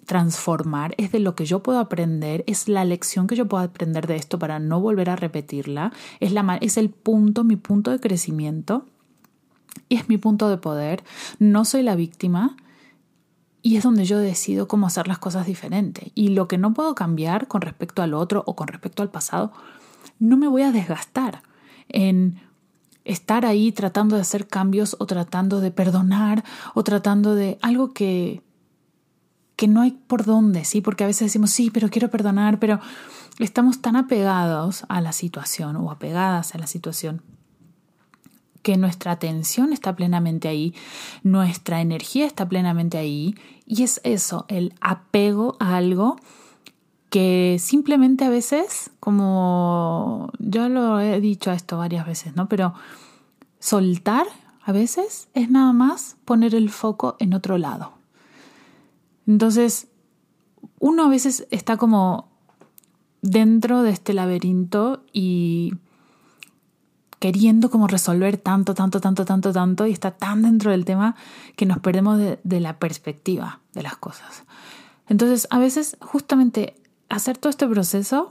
transformar, 0.07 0.94
es 0.97 1.12
de 1.12 1.18
lo 1.18 1.35
que 1.35 1.44
yo 1.44 1.62
puedo 1.62 1.79
aprender, 1.79 2.44
es 2.47 2.66
la 2.66 2.85
lección 2.87 3.27
que 3.27 3.37
yo 3.37 3.47
puedo 3.47 3.62
aprender 3.62 4.07
de 4.07 4.16
esto 4.16 4.38
para 4.38 4.59
no 4.59 4.81
volver 4.81 5.11
a 5.11 5.16
repetirla, 5.16 5.92
es, 6.21 6.33
la, 6.33 6.59
es 6.62 6.79
el 6.79 6.88
punto, 6.88 7.44
mi 7.44 7.57
punto 7.57 7.90
de 7.90 8.01
crecimiento 8.01 8.87
y 9.90 9.97
es 9.97 10.09
mi 10.09 10.16
punto 10.16 10.49
de 10.49 10.57
poder. 10.57 11.05
No 11.38 11.66
soy 11.66 11.83
la 11.83 11.94
víctima 11.94 12.57
y 13.61 13.77
es 13.77 13.83
donde 13.83 14.07
yo 14.07 14.18
decido 14.18 14.66
cómo 14.66 14.87
hacer 14.87 15.09
las 15.09 15.18
cosas 15.18 15.47
diferentes. 15.47 16.11
Y 16.14 16.29
lo 16.29 16.49
que 16.49 16.57
no 16.57 16.73
puedo 16.73 16.94
cambiar 16.94 17.49
con 17.49 17.61
respecto 17.61 18.01
al 18.01 18.14
otro 18.14 18.42
o 18.47 18.57
con 18.57 18.68
respecto 18.68 19.03
al 19.03 19.11
pasado, 19.11 19.53
no 20.18 20.38
me 20.38 20.49
voy 20.49 20.62
a 20.62 20.73
desgastar 20.73 21.42
en 21.88 22.40
estar 23.09 23.44
ahí 23.44 23.73
tratando 23.73 24.16
de 24.16 24.23
hacer 24.23 24.47
cambios 24.47 24.97
o 24.99 25.07
tratando 25.07 25.61
de 25.61 25.71
perdonar 25.71 26.44
o 26.75 26.85
tratando 26.85 27.35
de 27.35 27.59
algo 27.62 27.92
que 27.92 28.42
que 29.57 29.66
no 29.66 29.81
hay 29.81 29.90
por 29.90 30.25
dónde, 30.25 30.64
¿sí? 30.64 30.81
Porque 30.81 31.03
a 31.03 31.09
veces 31.09 31.27
decimos, 31.27 31.51
sí, 31.51 31.68
pero 31.71 31.90
quiero 31.90 32.11
perdonar, 32.11 32.61
pero 32.61 32.79
estamos 33.40 33.83
tan 33.83 33.97
apegados 33.97 34.85
a 34.88 35.01
la 35.01 35.11
situación 35.11 35.75
o 35.75 35.90
apegadas 35.90 36.55
a 36.55 36.59
la 36.59 36.68
situación 36.68 37.23
que 38.62 38.77
nuestra 38.77 39.12
atención 39.12 39.73
está 39.73 39.97
plenamente 39.97 40.47
ahí, 40.47 40.75
nuestra 41.23 41.81
energía 41.81 42.27
está 42.27 42.49
plenamente 42.49 42.99
ahí 42.99 43.35
y 43.66 43.83
es 43.83 44.01
eso, 44.05 44.44
el 44.49 44.75
apego 44.81 45.57
a 45.59 45.77
algo 45.77 46.21
que 47.11 47.57
simplemente 47.59 48.25
a 48.25 48.29
veces, 48.29 48.90
como 49.01 50.31
yo 50.38 50.68
lo 50.68 51.01
he 51.01 51.21
dicho 51.21 51.51
esto 51.53 51.79
varias 51.79 52.07
veces, 52.07 52.37
¿no? 52.37 52.49
Pero 52.49 52.75
soltar 53.59 54.27
a 54.62 54.73
veces 54.73 55.29
es 55.33 55.51
nada 55.51 55.73
más 55.73 56.16
poner 56.25 56.55
el 56.55 56.68
foco 56.71 57.16
en 57.18 57.33
otro 57.33 57.57
lado. 57.57 57.92
Entonces, 59.27 59.88
uno 60.79 61.05
a 61.05 61.09
veces 61.09 61.47
está 61.51 61.77
como 61.77 62.29
dentro 63.23 63.83
de 63.83 63.90
este 63.90 64.12
laberinto 64.12 65.03
y 65.12 65.75
queriendo 67.18 67.71
como 67.71 67.88
resolver 67.88 68.37
tanto, 68.37 68.75
tanto, 68.75 69.01
tanto, 69.01 69.25
tanto, 69.25 69.53
tanto 69.53 69.87
y 69.87 69.92
está 69.92 70.12
tan 70.12 70.42
dentro 70.42 70.71
del 70.71 70.85
tema 70.85 71.16
que 71.57 71.66
nos 71.66 71.79
perdemos 71.79 72.18
de, 72.18 72.38
de 72.44 72.61
la 72.61 72.79
perspectiva 72.79 73.61
de 73.73 73.83
las 73.83 73.97
cosas. 73.97 74.44
Entonces, 75.09 75.49
a 75.51 75.59
veces 75.59 75.97
justamente 76.01 76.77
hacer 77.09 77.38
todo 77.38 77.51
este 77.51 77.66
proceso 77.66 78.29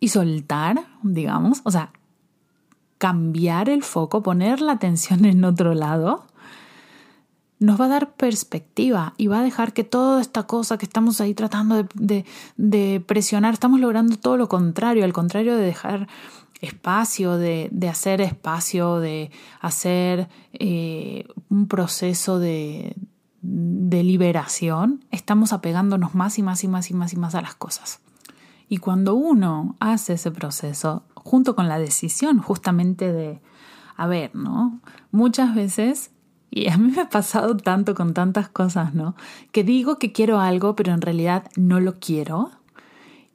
y 0.00 0.08
soltar, 0.08 0.86
digamos, 1.02 1.60
o 1.64 1.70
sea, 1.70 1.92
cambiar 2.98 3.68
el 3.68 3.82
foco, 3.82 4.22
poner 4.22 4.60
la 4.60 4.72
atención 4.72 5.24
en 5.24 5.44
otro 5.44 5.74
lado, 5.74 6.26
nos 7.60 7.80
va 7.80 7.86
a 7.86 7.88
dar 7.88 8.12
perspectiva 8.12 9.14
y 9.16 9.26
va 9.26 9.40
a 9.40 9.42
dejar 9.42 9.72
que 9.72 9.82
toda 9.84 10.20
esta 10.20 10.44
cosa 10.44 10.78
que 10.78 10.84
estamos 10.84 11.20
ahí 11.20 11.34
tratando 11.34 11.86
de, 11.94 13.04
presionar, 13.06 13.54
estamos 13.54 13.80
logrando 13.80 14.16
todo 14.16 14.36
lo 14.36 14.48
contrario, 14.48 15.04
al 15.04 15.12
contrario 15.12 15.56
de 15.56 15.62
dejar 15.62 16.08
espacio, 16.60 17.36
de, 17.36 17.70
hacer 17.90 18.20
espacio, 18.20 19.00
de 19.00 19.30
hacer 19.60 20.28
eh, 20.52 21.26
un 21.48 21.66
proceso 21.66 22.38
de, 22.38 22.94
de 23.40 24.02
liberación, 24.02 25.04
estamos 25.10 25.52
apegándonos 25.52 26.14
más 26.14 26.38
y 26.38 26.42
más 26.42 26.64
y 26.64 26.68
más 26.68 26.90
y 26.90 26.94
más 26.94 27.12
y 27.12 27.16
más 27.16 27.34
a 27.34 27.42
las 27.42 27.54
cosas. 27.54 28.00
Y 28.68 28.78
cuando 28.78 29.14
uno 29.14 29.76
hace 29.80 30.14
ese 30.14 30.30
proceso, 30.30 31.04
junto 31.14 31.54
con 31.54 31.68
la 31.68 31.78
decisión 31.78 32.38
justamente 32.40 33.12
de, 33.12 33.40
a 33.96 34.06
ver, 34.06 34.34
¿no? 34.34 34.80
Muchas 35.10 35.54
veces 35.54 36.10
y 36.50 36.68
a 36.68 36.76
mí 36.76 36.92
me 36.94 37.02
ha 37.02 37.08
pasado 37.08 37.56
tanto 37.56 37.94
con 37.94 38.14
tantas 38.14 38.48
cosas, 38.48 38.94
¿no? 38.94 39.14
Que 39.52 39.64
digo 39.64 39.98
que 39.98 40.12
quiero 40.12 40.40
algo, 40.40 40.76
pero 40.76 40.92
en 40.92 41.00
realidad 41.00 41.44
no 41.56 41.80
lo 41.80 41.94
quiero. 41.94 42.50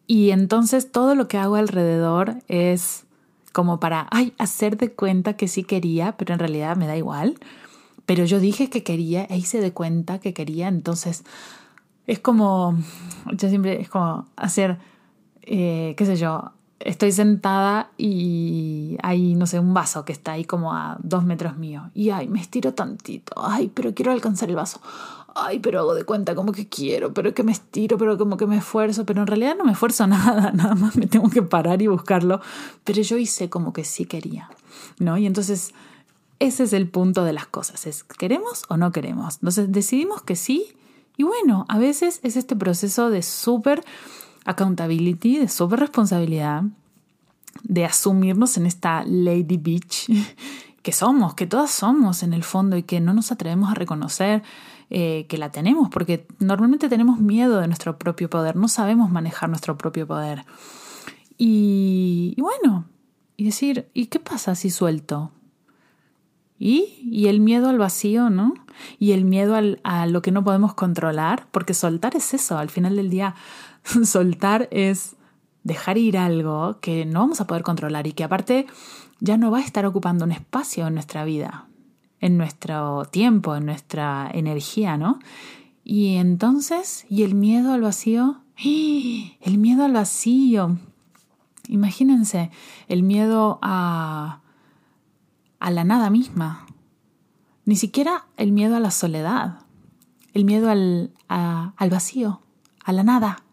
Y 0.08 0.32
entonces 0.32 0.92
todo 0.92 1.16
lo 1.16 1.28
que 1.28 1.38
hago 1.38 1.56
alrededor 1.56 2.38
es 2.48 3.06
como 3.52 3.80
para, 3.80 4.08
ay, 4.12 4.34
hacer 4.40 4.78
de 4.78 4.92
cuenta 4.92 5.38
que 5.38 5.48
sí 5.48 5.64
quería, 5.64 6.18
pero 6.18 6.34
en 6.34 6.40
realidad 6.40 6.76
me 6.76 6.88
da 6.88 6.98
igual. 6.98 7.36
Pero 8.06 8.26
yo 8.26 8.40
dije 8.40 8.70
que 8.70 8.84
quería 8.84 9.26
e 9.26 9.38
hice 9.38 9.62
de 9.62 9.72
cuenta 9.72 10.20
que 10.20 10.34
quería, 10.34 10.68
entonces 10.68 11.24
es 12.06 12.20
como, 12.20 12.78
yo 13.32 13.50
siempre, 13.50 13.82
es 13.82 13.90
como 13.90 14.26
hacer, 14.36 14.78
eh, 15.44 15.94
qué 15.98 16.06
sé 16.06 16.18
yo, 16.18 16.52
estoy 16.84 17.12
sentada 17.12 17.92
y 17.98 18.98
hay, 19.02 19.36
no 19.36 19.46
sé, 19.46 19.60
un 19.60 19.74
vaso 19.74 20.04
que 20.04 20.12
está 20.12 20.34
ahí 20.34 20.44
como 20.44 20.74
a 20.74 20.98
dos 21.02 21.24
metros 21.24 21.58
mío. 21.58 21.90
Y 21.94 22.10
ay, 22.10 22.28
me 22.28 22.40
estiro 22.40 22.74
tantito. 22.74 23.34
Ay, 23.38 23.72
pero 23.74 23.94
quiero 23.94 24.12
alcanzar 24.12 24.50
el 24.50 24.56
vaso. 24.56 24.82
Ay, 25.36 25.60
pero 25.60 25.80
hago 25.80 25.96
de 25.96 26.04
cuenta 26.04 26.36
como 26.36 26.52
que 26.52 26.68
quiero, 26.68 27.14
pero 27.14 27.34
que 27.34 27.44
me 27.44 27.52
estiro, 27.52 27.98
pero 27.98 28.18
como 28.18 28.38
que 28.38 28.46
me 28.46 28.58
esfuerzo. 28.58 29.06
Pero 29.06 29.22
en 29.22 29.28
realidad 29.28 29.56
no 29.58 29.64
me 29.64 29.72
esfuerzo 29.72 30.06
nada, 30.08 30.52
nada 30.52 30.76
más 30.76 30.96
me 30.96 31.08
tengo 31.08 31.30
que 31.30 31.42
parar 31.42 31.82
y 31.82 31.88
buscarlo. 31.88 32.42
Pero 32.84 33.02
yo 33.02 33.18
hice 33.18 33.50
como 33.50 33.72
que 33.72 33.84
sí 33.84 34.06
quería, 34.06 34.50
¿no? 35.00 35.18
Y 35.18 35.26
entonces 35.26 35.74
ese 36.44 36.64
es 36.64 36.74
el 36.74 36.90
punto 36.90 37.24
de 37.24 37.32
las 37.32 37.48
cosas, 37.48 37.88
es 37.88 38.04
¿queremos 38.04 38.64
o 38.68 38.76
no 38.76 38.92
queremos? 38.92 39.36
Entonces 39.36 39.72
decidimos 39.72 40.22
que 40.24 40.36
sí 40.36 40.76
y 41.16 41.24
bueno, 41.24 41.66
a 41.70 41.78
veces 41.78 42.20
es 42.24 42.36
este 42.36 42.56
proceso 42.56 43.10
de 43.10 43.22
súper 43.22 43.82
accountability, 44.44 45.38
de 45.38 45.48
súper 45.48 45.80
responsabilidad, 45.80 46.64
de 47.64 47.86
asumirnos 47.86 48.58
en 48.58 48.66
esta 48.66 49.06
Lady 49.06 49.56
Beach 49.58 50.12
que 50.82 50.92
somos, 50.92 51.34
que 51.34 51.48
todas 51.48 51.72
somos 51.72 52.24
en 52.24 52.34
el 52.34 52.44
fondo 52.44 52.76
y 52.76 52.84
que 52.84 53.00
no 53.00 53.14
nos 53.14 53.32
atrevemos 53.32 53.72
a 53.72 53.76
reconocer 53.76 54.44
eh, 54.90 55.26
que 55.30 55.38
la 55.38 55.50
tenemos, 55.50 55.90
porque 55.90 56.28
normalmente 56.40 56.90
tenemos 56.90 57.20
miedo 57.20 57.62
de 57.62 57.68
nuestro 57.68 57.98
propio 57.98 58.30
poder, 58.30 58.58
no 58.58 58.68
sabemos 58.68 59.10
manejar 59.10 59.48
nuestro 59.48 59.78
propio 59.78 60.06
poder. 60.08 60.46
Y, 61.38 62.34
y 62.36 62.42
bueno, 62.42 62.86
y 63.38 63.46
decir, 63.46 63.90
¿y 63.94 64.08
qué 64.08 64.20
pasa 64.20 64.56
si 64.56 64.70
suelto? 64.70 65.32
¿Y? 66.66 67.10
y 67.12 67.28
el 67.28 67.42
miedo 67.42 67.68
al 67.68 67.78
vacío, 67.78 68.30
¿no? 68.30 68.54
Y 68.98 69.12
el 69.12 69.26
miedo 69.26 69.56
al, 69.56 69.82
a 69.84 70.06
lo 70.06 70.22
que 70.22 70.32
no 70.32 70.46
podemos 70.46 70.74
controlar, 70.74 71.46
porque 71.52 71.74
soltar 71.74 72.16
es 72.16 72.34
eso, 72.34 72.58
al 72.58 72.70
final 72.70 72.96
del 72.96 73.10
día, 73.10 73.36
soltar 74.06 74.70
es 74.72 75.18
dejar 75.66 75.98
ir 75.98 76.18
algo 76.18 76.78
que 76.80 77.06
no 77.06 77.20
vamos 77.20 77.42
a 77.42 77.48
poder 77.48 77.64
controlar 77.64 78.08
y 78.08 78.14
que 78.14 78.24
aparte 78.24 78.66
ya 79.20 79.36
no 79.36 79.52
va 79.52 79.58
a 79.58 79.62
estar 79.62 79.86
ocupando 79.86 80.24
un 80.24 80.32
espacio 80.32 80.88
en 80.88 80.94
nuestra 80.94 81.26
vida, 81.26 81.68
en 82.22 82.38
nuestro 82.38 83.04
tiempo, 83.12 83.58
en 83.58 83.66
nuestra 83.66 84.32
energía, 84.34 84.96
¿no? 84.96 85.20
Y 85.84 86.16
entonces, 86.16 87.06
¿y 87.10 87.24
el 87.24 87.36
miedo 87.36 87.74
al 87.74 87.82
vacío? 87.82 88.38
¡Ah! 88.58 88.64
El 89.42 89.58
miedo 89.58 89.84
al 89.84 89.92
vacío. 89.92 90.78
Imagínense, 91.68 92.52
el 92.88 93.04
miedo 93.04 93.60
a 93.62 94.43
a 95.64 95.72
la 95.72 95.86
nada 95.86 96.10
misma. 96.10 96.66
Ni 97.64 97.78
siquiera 97.78 98.26
el 98.36 98.52
miedo 98.52 98.76
a 98.76 98.82
la 98.82 98.92
soledad, 98.92 99.60
el 100.34 100.44
miedo 100.44 100.70
al, 100.70 101.12
al 101.30 101.90
vacío, 101.90 102.42
a 102.84 102.92
la 102.92 103.04
nada. 103.04 103.46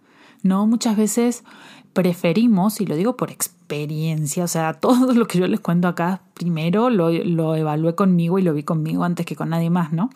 No, 0.43 0.67
muchas 0.67 0.97
veces 0.97 1.45
preferimos, 1.93 2.81
y 2.81 2.87
lo 2.87 2.97
digo 2.97 3.17
por 3.17 3.31
experiencia, 3.31 4.43
o 4.43 4.49
sea, 4.49 4.73
todo 4.81 5.13
lo 5.13 5.29
que 5.29 5.39
yo 5.39 5.47
les 5.47 5.61
cuento 5.61 5.87
acá, 5.87 6.23
primero 6.35 6.91
lo, 6.91 7.11
lo 7.11 7.55
evalué 7.55 7.95
conmigo 7.95 8.41
y 8.41 8.43
lo 8.43 8.55
vi 8.55 8.65
conmigo 8.65 9.05
antes 9.05 9.25
que 9.25 9.37
con 9.37 9.51
nadie 9.51 9.71
más, 9.71 9.93
¿no? 9.93 10.11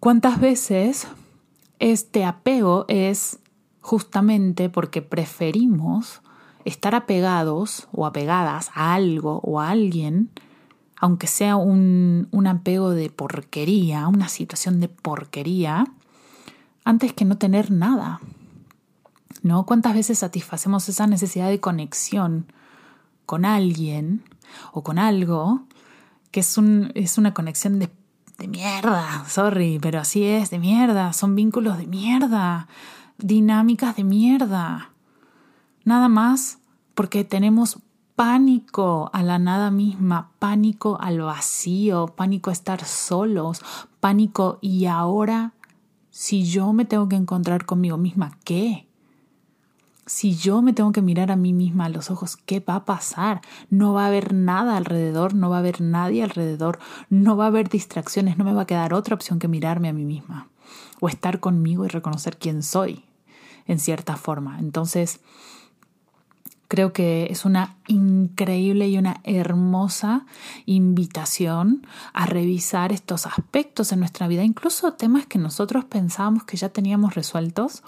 ¿Cuántas 0.00 0.40
veces 0.40 1.06
este 1.78 2.24
apego 2.24 2.84
es 2.88 3.38
justamente 3.80 4.70
porque 4.70 5.02
preferimos 5.02 6.20
estar 6.64 6.96
apegados 6.96 7.86
o 7.92 8.06
apegadas 8.06 8.72
a 8.74 8.94
algo 8.94 9.38
o 9.44 9.60
a 9.60 9.70
alguien 9.70 10.30
aunque 11.00 11.26
sea 11.26 11.56
un, 11.56 12.28
un 12.30 12.46
apego 12.46 12.90
de 12.90 13.10
porquería, 13.10 14.08
una 14.08 14.28
situación 14.28 14.80
de 14.80 14.88
porquería, 14.88 15.86
antes 16.84 17.12
que 17.12 17.24
no 17.24 17.38
tener 17.38 17.70
nada. 17.70 18.20
¿No? 19.42 19.64
¿Cuántas 19.66 19.94
veces 19.94 20.18
satisfacemos 20.18 20.88
esa 20.88 21.06
necesidad 21.06 21.48
de 21.48 21.60
conexión 21.60 22.52
con 23.24 23.44
alguien 23.44 24.24
o 24.72 24.82
con 24.82 24.98
algo 24.98 25.62
que 26.32 26.40
es, 26.40 26.58
un, 26.58 26.90
es 26.94 27.18
una 27.18 27.34
conexión 27.34 27.78
de, 27.78 27.88
de 28.38 28.48
mierda? 28.48 29.24
Sorry, 29.28 29.78
pero 29.80 30.00
así 30.00 30.24
es, 30.24 30.50
de 30.50 30.58
mierda. 30.58 31.12
Son 31.12 31.36
vínculos 31.36 31.78
de 31.78 31.86
mierda, 31.86 32.66
dinámicas 33.18 33.94
de 33.94 34.02
mierda. 34.02 34.90
Nada 35.84 36.08
más 36.08 36.58
porque 36.94 37.22
tenemos 37.22 37.78
pánico 38.18 39.10
a 39.12 39.22
la 39.22 39.38
nada 39.38 39.70
misma, 39.70 40.32
pánico 40.40 40.98
al 41.00 41.20
vacío, 41.20 42.08
pánico 42.16 42.50
a 42.50 42.52
estar 42.52 42.84
solos, 42.84 43.62
pánico 44.00 44.58
y 44.60 44.86
ahora 44.86 45.52
si 46.10 46.42
yo 46.42 46.72
me 46.72 46.84
tengo 46.84 47.08
que 47.08 47.14
encontrar 47.14 47.64
conmigo 47.64 47.96
misma, 47.96 48.36
¿qué? 48.42 48.88
Si 50.04 50.34
yo 50.34 50.62
me 50.62 50.72
tengo 50.72 50.90
que 50.90 51.00
mirar 51.00 51.30
a 51.30 51.36
mí 51.36 51.52
misma 51.52 51.84
a 51.84 51.90
los 51.90 52.10
ojos, 52.10 52.36
¿qué 52.36 52.58
va 52.58 52.74
a 52.74 52.84
pasar? 52.84 53.40
No 53.70 53.92
va 53.92 54.02
a 54.02 54.08
haber 54.08 54.34
nada 54.34 54.76
alrededor, 54.76 55.34
no 55.34 55.48
va 55.48 55.56
a 55.56 55.60
haber 55.60 55.80
nadie 55.80 56.24
alrededor, 56.24 56.80
no 57.10 57.36
va 57.36 57.44
a 57.44 57.48
haber 57.48 57.68
distracciones, 57.68 58.36
no 58.36 58.44
me 58.44 58.52
va 58.52 58.62
a 58.62 58.66
quedar 58.66 58.94
otra 58.94 59.14
opción 59.14 59.38
que 59.38 59.46
mirarme 59.46 59.90
a 59.90 59.92
mí 59.92 60.04
misma 60.04 60.48
o 61.00 61.08
estar 61.08 61.38
conmigo 61.38 61.84
y 61.84 61.88
reconocer 61.88 62.36
quién 62.36 62.64
soy, 62.64 63.04
en 63.66 63.78
cierta 63.78 64.16
forma. 64.16 64.58
Entonces, 64.58 65.20
Creo 66.68 66.92
que 66.92 67.28
es 67.30 67.46
una 67.46 67.76
increíble 67.86 68.88
y 68.88 68.98
una 68.98 69.20
hermosa 69.24 70.26
invitación 70.66 71.86
a 72.12 72.26
revisar 72.26 72.92
estos 72.92 73.24
aspectos 73.26 73.90
en 73.92 74.00
nuestra 74.00 74.28
vida, 74.28 74.44
incluso 74.44 74.92
temas 74.92 75.24
que 75.24 75.38
nosotros 75.38 75.86
pensábamos 75.86 76.44
que 76.44 76.58
ya 76.58 76.68
teníamos 76.68 77.14
resueltos, 77.14 77.82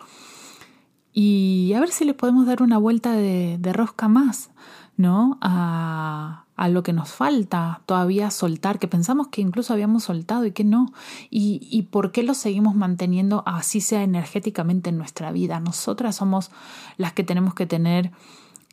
y 1.13 1.73
a 1.75 1.81
ver 1.81 1.91
si 1.91 2.05
le 2.05 2.15
podemos 2.15 2.47
dar 2.47 2.63
una 2.63 2.79
vuelta 2.79 3.13
de, 3.13 3.59
rosca 3.73 4.09
más, 4.09 4.51
¿no? 4.97 5.39
A, 5.41 6.45
a, 6.57 6.69
lo 6.69 6.83
que 6.83 6.93
nos 6.93 7.11
falta 7.11 7.83
todavía 7.85 8.31
soltar, 8.31 8.79
que 8.79 8.87
pensamos 8.87 9.29
que 9.29 9.41
incluso 9.41 9.73
habíamos 9.73 10.05
soltado 10.05 10.47
y 10.47 10.53
que 10.53 10.63
no, 10.63 10.93
y, 11.29 11.67
y 11.71 11.83
por 11.83 12.13
qué 12.13 12.23
lo 12.23 12.35
seguimos 12.35 12.77
manteniendo 12.77 13.43
así 13.45 13.81
sea 13.81 14.05
energéticamente 14.05 14.91
en 14.91 14.99
nuestra 14.99 15.33
vida. 15.33 15.59
Nosotras 15.59 16.17
somos 16.17 16.51
las 16.97 17.13
que 17.13 17.25
tenemos 17.25 17.55
que 17.55 17.67
tener 17.67 18.13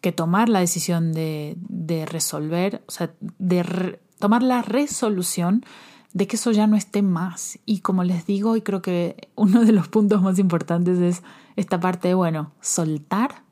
que 0.02 0.12
tomar 0.12 0.50
la 0.50 0.60
decisión 0.60 1.14
de, 1.14 1.56
de 1.58 2.06
resolver, 2.06 2.84
o 2.88 2.92
sea, 2.92 3.12
de 3.20 4.00
tomar 4.20 4.44
la 4.44 4.62
resolución 4.62 5.64
de 6.14 6.28
que 6.28 6.36
eso 6.36 6.52
ya 6.52 6.68
no 6.68 6.76
esté 6.76 7.02
más. 7.02 7.60
Y 7.66 7.80
como 7.80 8.04
les 8.04 8.26
digo, 8.26 8.56
y 8.56 8.62
creo 8.62 8.82
que 8.82 9.30
uno 9.36 9.64
de 9.66 9.72
los 9.72 9.88
puntos 9.88 10.22
más 10.22 10.40
importantes 10.40 11.00
es 11.00 11.24
esta 11.56 11.80
parte 11.80 12.10
de, 12.10 12.14
bueno, 12.14 12.52
soltar 12.62 13.44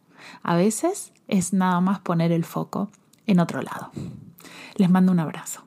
a 0.43 0.55
veces 0.55 1.11
es 1.27 1.53
nada 1.53 1.81
más 1.81 1.99
poner 1.99 2.31
el 2.31 2.45
foco 2.45 2.89
en 3.27 3.39
otro 3.39 3.61
lado. 3.61 3.91
Les 4.75 4.89
mando 4.89 5.11
un 5.11 5.19
abrazo. 5.19 5.63